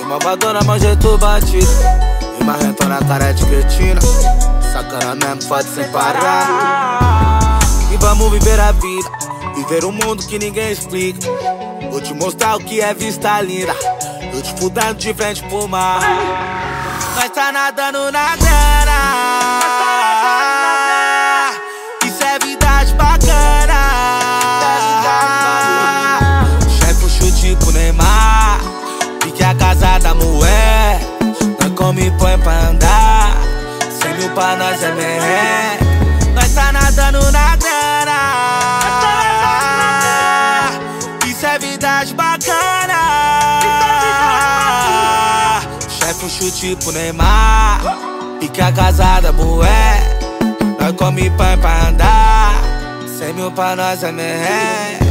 E 0.00 0.04
malvadona, 0.04 0.60
mas 0.66 0.82
jeito 0.82 1.16
batido. 1.16 1.66
E 2.38 2.44
marrentona, 2.44 2.98
cara 3.06 3.32
de 3.32 3.44
cretina. 3.46 4.00
Sacana 4.72 5.14
mesmo, 5.14 5.48
pode 5.48 5.68
sem 5.68 5.88
parar. 5.88 7.58
E 7.90 7.96
vamos 7.96 8.30
viver 8.32 8.60
a 8.60 8.72
vida. 8.72 9.10
Viver 9.54 9.84
um 9.86 9.92
mundo 9.92 10.26
que 10.26 10.38
ninguém 10.38 10.72
explica. 10.72 11.26
Vou 11.90 12.02
te 12.02 12.12
mostrar 12.12 12.56
o 12.56 12.58
que 12.58 12.82
é 12.82 12.92
vista 12.92 13.40
linda. 13.40 13.74
Eu 14.34 14.42
te 14.42 14.52
fudendo 14.54 14.94
de 14.94 15.14
frente 15.14 15.42
pro 15.44 15.66
mar 15.68 16.00
Nós 17.14 17.30
tá 17.30 17.52
nadando 17.52 18.10
na 18.10 18.36
grana. 18.36 19.00
Isso 22.04 22.24
é 22.24 22.38
vidade 22.38 22.94
bacana. 22.94 23.80
Chefe 26.68 27.10
chute 27.10 27.56
pro 27.56 27.72
Neymar. 27.72 28.60
Pique 29.20 29.44
a 29.44 29.54
casa 29.54 29.98
da 29.98 30.14
mulher. 30.14 31.00
Nós 31.60 31.72
come 31.76 32.10
põe 32.12 32.38
pra 32.38 32.68
andar. 32.68 33.36
Cem 34.00 34.14
mil 34.14 34.30
pra 34.30 34.56
nós 34.56 34.82
é 34.82 34.92
merré 34.92 35.71
Um 46.42 46.50
chute 46.50 46.74
pro 46.82 46.90
Neymar 46.90 47.80
Pique 48.40 48.60
a 48.60 48.72
casa 48.72 49.20
da 49.20 49.30
mulher 49.30 50.18
Nós 50.80 50.92
come 50.96 51.30
pão 51.30 51.56
pra 51.58 51.88
andar 51.88 52.60
Cem 53.06 53.32
mil 53.32 53.52
pra 53.52 53.76
nós 53.76 54.02
é 54.02 54.10
merré 54.10 55.02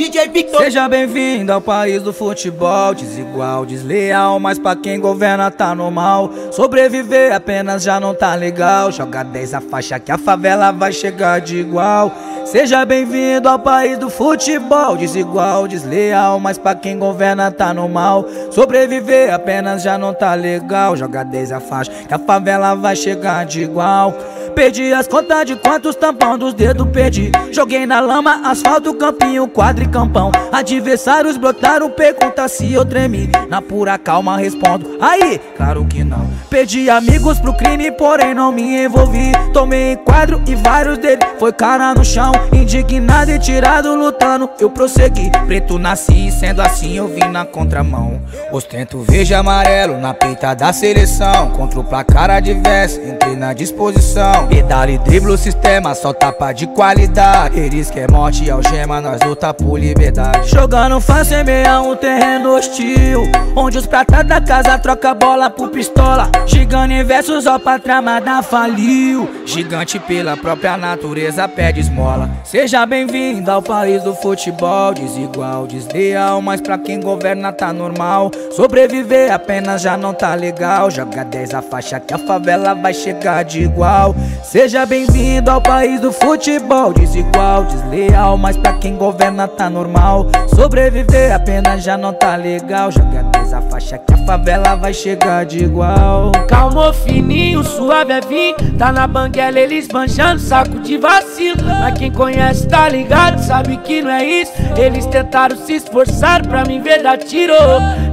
DJ 0.00 0.28
Victor. 0.28 0.62
Seja 0.62 0.88
bem-vindo 0.88 1.52
ao 1.52 1.60
país 1.60 2.02
do 2.02 2.10
futebol 2.10 2.94
Desigual, 2.94 3.66
desleal, 3.66 4.40
mas 4.40 4.58
pra 4.58 4.74
quem 4.74 4.98
governa 4.98 5.50
tá 5.50 5.74
normal 5.74 6.30
Sobreviver 6.52 7.34
apenas 7.34 7.82
já 7.82 8.00
não 8.00 8.14
tá 8.14 8.34
legal. 8.34 8.90
Joga 8.90 9.22
10 9.22 9.52
a 9.52 9.60
faixa 9.60 10.00
que 10.00 10.10
a 10.10 10.16
favela 10.16 10.72
vai 10.72 10.90
chegar 10.90 11.42
de 11.42 11.58
igual. 11.58 12.10
Seja 12.46 12.82
bem-vindo 12.86 13.46
ao 13.46 13.58
país 13.58 13.98
do 13.98 14.08
futebol 14.08 14.96
Desigual, 14.96 15.68
desleal, 15.68 16.40
mas 16.40 16.56
pra 16.56 16.74
quem 16.74 16.98
governa 16.98 17.50
tá 17.50 17.74
normal 17.74 18.24
Sobreviver 18.50 19.34
apenas 19.34 19.82
já 19.82 19.98
não 19.98 20.14
tá 20.14 20.32
legal. 20.32 20.96
Joga 20.96 21.22
10 21.22 21.52
a 21.52 21.60
faixa 21.60 21.92
que 22.08 22.14
a 22.14 22.18
favela 22.18 22.74
vai 22.74 22.96
chegar 22.96 23.44
de 23.44 23.64
igual 23.64 24.16
Perdi 24.54 24.92
as 24.92 25.06
contas 25.06 25.46
de 25.46 25.56
quantos 25.56 25.96
tampão 25.96 26.36
dos 26.36 26.54
dedos 26.54 26.88
perdi. 26.90 27.30
Joguei 27.52 27.86
na 27.86 28.00
lama, 28.00 28.42
asfalto, 28.44 28.94
campinho, 28.94 29.48
quadro 29.48 29.84
e 29.84 29.88
campão. 29.88 30.30
Adversários 30.52 31.36
brotaram, 31.36 31.90
pergunta 31.90 32.46
se 32.48 32.72
eu 32.72 32.84
tremi. 32.84 33.30
Na 33.48 33.62
pura 33.62 33.98
calma 33.98 34.36
respondo, 34.36 34.98
aí, 35.00 35.40
claro 35.56 35.84
que 35.86 36.04
não 36.04 36.39
Perdi 36.50 36.90
amigos 36.90 37.38
pro 37.38 37.54
crime, 37.54 37.92
porém 37.92 38.34
não 38.34 38.50
me 38.50 38.84
envolvi. 38.84 39.30
Tomei 39.52 39.96
quadro 39.96 40.42
e 40.48 40.56
vários 40.56 40.98
deles 40.98 41.24
foi 41.38 41.52
cara 41.52 41.94
no 41.94 42.04
chão 42.04 42.32
Indignado 42.52 43.30
e 43.30 43.38
tirado 43.38 43.94
lutando, 43.94 44.50
eu 44.58 44.68
prossegui 44.68 45.30
Preto 45.46 45.78
nasci, 45.78 46.30
sendo 46.32 46.60
assim 46.60 46.96
eu 46.96 47.06
vim 47.06 47.28
na 47.30 47.44
contramão. 47.44 48.20
Ostento 48.50 49.00
verde 49.00 49.32
e 49.32 49.34
amarelo 49.34 49.96
na 49.98 50.12
peita 50.12 50.52
da 50.52 50.72
seleção. 50.72 51.50
Contra 51.50 51.78
o 51.78 51.84
placar 51.84 52.30
adverso, 52.30 53.00
entrei 53.00 53.36
na 53.36 53.52
disposição. 53.52 54.48
Pedala 54.48 54.90
e 54.90 54.98
dribla 54.98 55.34
o 55.34 55.38
sistema, 55.38 55.94
só 55.94 56.12
tapa 56.12 56.52
de 56.52 56.66
qualidade. 56.66 57.60
Eles 57.60 57.92
é 57.94 58.10
morte 58.10 58.44
e 58.44 58.50
algema, 58.50 59.00
nós 59.00 59.20
luta 59.24 59.54
por 59.54 59.78
liberdade. 59.78 60.48
Jogando 60.48 61.00
fã 61.00 61.22
semeia 61.22 61.80
um 61.80 61.94
terreno 61.94 62.56
hostil 62.56 63.22
Onde 63.54 63.78
os 63.78 63.86
pratas 63.86 64.24
da 64.26 64.40
casa 64.40 64.78
troca 64.78 65.14
bola 65.14 65.48
por 65.48 65.68
pistola 65.68 66.28
Gigante 66.50 66.94
em 66.94 67.04
versos, 67.04 67.46
ó 67.46 67.60
pra 67.60 67.78
tramada 67.78 68.42
faliu 68.42 69.28
Gigante 69.46 70.00
pela 70.00 70.36
própria 70.36 70.76
natureza 70.76 71.46
pede 71.46 71.78
esmola. 71.78 72.28
Seja 72.42 72.84
bem-vindo 72.84 73.48
ao 73.50 73.62
país 73.62 74.02
do 74.02 74.14
futebol 74.16 74.92
Desigual, 74.92 75.68
desleal, 75.68 76.42
mas 76.42 76.60
pra 76.60 76.76
quem 76.76 77.00
governa 77.00 77.52
tá 77.52 77.72
normal. 77.72 78.32
Sobreviver 78.50 79.32
apenas 79.32 79.82
já 79.82 79.96
não 79.96 80.12
tá 80.12 80.34
legal. 80.34 80.90
Joga 80.90 81.24
10 81.24 81.54
a 81.54 81.62
faixa 81.62 82.00
que 82.00 82.14
a 82.14 82.18
favela 82.18 82.74
vai 82.74 82.92
chegar 82.94 83.44
de 83.44 83.62
igual. 83.62 84.14
Seja 84.42 84.84
bem-vindo 84.84 85.50
ao 85.50 85.60
país 85.60 86.00
do 86.00 86.10
futebol 86.10 86.92
Desigual, 86.92 87.64
desleal, 87.64 88.36
mas 88.36 88.56
pra 88.56 88.72
quem 88.74 88.96
governa 88.96 89.46
tá 89.46 89.70
normal. 89.70 90.26
Sobreviver 90.54 91.32
apenas 91.32 91.84
já 91.84 91.96
não 91.96 92.12
tá 92.12 92.34
legal. 92.34 92.90
Joga 92.90 93.22
10 93.22 93.54
a 93.54 93.60
faixa 93.62 93.98
que 93.98 94.14
a 94.14 94.26
favela 94.26 94.74
vai 94.74 94.92
chegar 94.92 95.46
de 95.46 95.64
igual 95.64 96.32
Calmo 96.48 96.92
fininho, 96.92 97.62
suave 97.62 98.12
é 98.12 98.20
vir 98.20 98.54
Tá 98.80 98.90
na 98.90 99.06
banguela 99.06 99.58
eles 99.58 99.88
manchando 99.88 100.40
saco 100.40 100.78
de 100.80 100.96
vacilo. 100.96 101.62
Mas 101.62 101.98
quem 101.98 102.10
conhece 102.10 102.66
tá 102.66 102.88
ligado, 102.88 103.38
sabe 103.38 103.76
que 103.78 104.00
não 104.00 104.10
é 104.10 104.24
isso. 104.24 104.52
Eles 104.76 105.04
tentaram 105.06 105.54
se 105.54 105.74
esforçar 105.74 106.46
pra 106.46 106.64
me 106.64 106.80
ver 106.80 107.02
dar 107.02 107.18
tiro. 107.18 107.54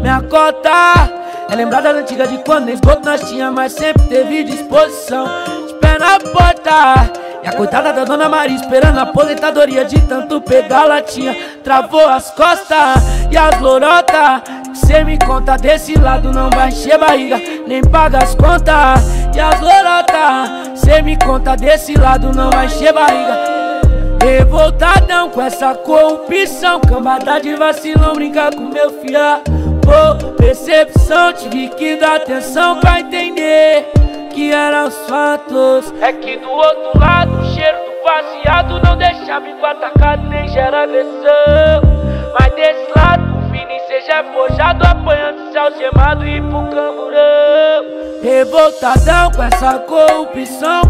Minha 0.02 0.22
cota 0.24 1.10
é 1.50 1.56
lembrada 1.56 1.94
da 1.94 2.00
antiga 2.00 2.28
de 2.28 2.38
quando 2.40 2.66
nem 2.66 2.74
esgoto 2.74 3.06
nós 3.06 3.22
tinha 3.30 3.50
Mas 3.50 3.72
sempre 3.72 4.04
teve 4.08 4.44
disposição. 4.44 5.26
De 5.68 5.74
pé 5.76 5.98
na 5.98 6.20
porta 6.20 7.12
e 7.44 7.48
a 7.48 7.54
coitada 7.54 7.94
da 7.94 8.04
Dona 8.04 8.28
Maria 8.28 8.58
esperando 8.58 8.98
a 8.98 9.04
aposentadoria 9.04 9.86
de 9.86 10.02
tanto 10.02 10.42
pegar 10.42 10.84
latinha. 10.84 11.34
Travou 11.64 12.06
as 12.10 12.30
costas 12.32 13.02
e 13.32 13.38
as 13.38 13.58
lorotas 13.62 14.67
Cê 14.86 15.04
me 15.04 15.18
conta 15.18 15.58
desse 15.58 15.98
lado 16.00 16.32
não 16.32 16.50
vai 16.50 16.70
encher 16.70 16.98
barriga 16.98 17.38
Nem 17.68 17.82
paga 17.82 18.20
as 18.20 18.36
contas. 18.36 19.28
E 19.36 19.40
as 19.40 19.60
lorotas 19.60 20.80
Cê 20.80 21.02
me 21.02 21.18
conta 21.18 21.56
desse 21.56 21.96
lado 21.96 22.32
não 22.34 22.50
vai 22.52 22.68
encher 22.68 22.94
barriga. 22.94 23.58
Revoltadão 24.22 25.30
com 25.30 25.42
essa 25.42 25.74
corrupção 25.74 26.80
Cambada 26.82 27.40
de 27.40 27.56
vacilão 27.56 28.14
brincar 28.14 28.54
com 28.54 28.70
meu 28.70 28.90
fiar 29.02 29.42
Pô, 29.82 30.34
percepção 30.34 31.34
tive 31.34 31.70
que 31.70 31.96
dar 31.96 32.18
atenção 32.18 32.80
pra 32.80 33.00
entender 33.00 33.90
que 34.34 34.52
eram 34.52 34.88
os 34.88 34.96
fatos. 35.08 35.92
É 36.00 36.14
que 36.14 36.38
do 36.38 36.52
outro 36.52 37.00
lado 37.00 37.40
o 37.40 37.46
cheiro 37.56 37.78
do 37.78 38.04
baseado 38.06 38.82
Não 38.84 38.98
deixa 38.98 39.40
bico 39.40 39.66
atacado 39.66 40.28
nem 40.28 40.48
gera 40.50 40.84
agressão 40.84 41.82
Mas 42.38 42.54
desse 42.54 42.92
lado 42.96 43.27
é 44.12 44.24
forjado 44.24 44.86
apanhando 44.86 45.52
se 45.52 45.58
algemado 45.58 46.26
e 46.26 46.42
pro 46.42 46.64
camburão. 46.70 47.86
Revoltadão 48.22 49.32
com 49.32 49.44
essa 49.44 49.80
corrupção 49.80 50.82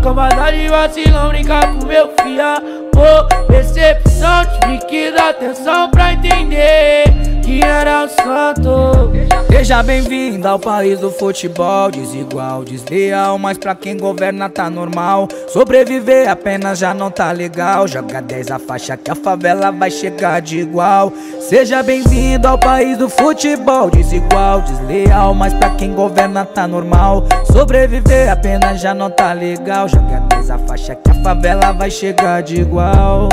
de 0.51 0.68
vacilão, 0.68 1.30
brincar 1.30 1.68
com 1.74 1.86
meu 1.86 2.11
fiel 2.22 2.78
Pô, 2.91 3.51
decepção, 3.51 4.43
tive 4.61 4.80
que 4.86 5.11
dar 5.11 5.30
atenção 5.30 5.89
pra 5.91 6.13
entender 6.13 7.03
Que 7.47 7.63
era 7.63 8.09
santo. 8.09 9.09
Seja 9.49 9.81
bem-vindo 9.81 10.45
ao 10.45 10.59
país 10.59 10.99
do 10.99 11.09
futebol 11.09 11.89
Desigual, 11.89 12.65
desleal, 12.65 13.37
mas 13.37 13.57
pra 13.57 13.73
quem 13.73 13.95
governa 13.95 14.49
tá 14.49 14.69
normal. 14.69 15.29
Sobreviver 15.47 16.29
apenas 16.29 16.77
já 16.77 16.93
não 16.93 17.09
tá 17.09 17.31
legal. 17.31 17.87
Joga 17.87 18.21
10 18.21 18.51
a 18.51 18.59
faixa 18.59 18.97
que 18.97 19.09
a 19.09 19.15
favela 19.15 19.71
vai 19.71 19.89
chegar 19.89 20.41
de 20.41 20.59
igual. 20.59 21.13
Seja 21.39 21.81
bem-vindo 21.81 22.49
ao 22.49 22.59
país 22.59 22.97
do 22.97 23.07
futebol 23.07 23.89
Desigual, 23.89 24.59
desleal, 24.63 25.33
mas 25.33 25.53
pra 25.53 25.69
quem 25.69 25.93
governa 25.93 26.43
tá 26.43 26.67
normal. 26.67 27.23
Sobreviver 27.49 28.29
apenas 28.29 28.81
já 28.81 28.93
não 28.93 29.09
tá 29.09 29.31
legal. 29.31 29.87
Joga 29.87 30.19
10 30.27 30.51
a 30.51 30.57
faixa 30.57 30.95
que 30.95 31.11
a 31.11 31.23
favela 31.23 31.71
vai 31.71 31.89
chegar 31.89 32.43
de 32.43 32.59
igual 32.59 33.29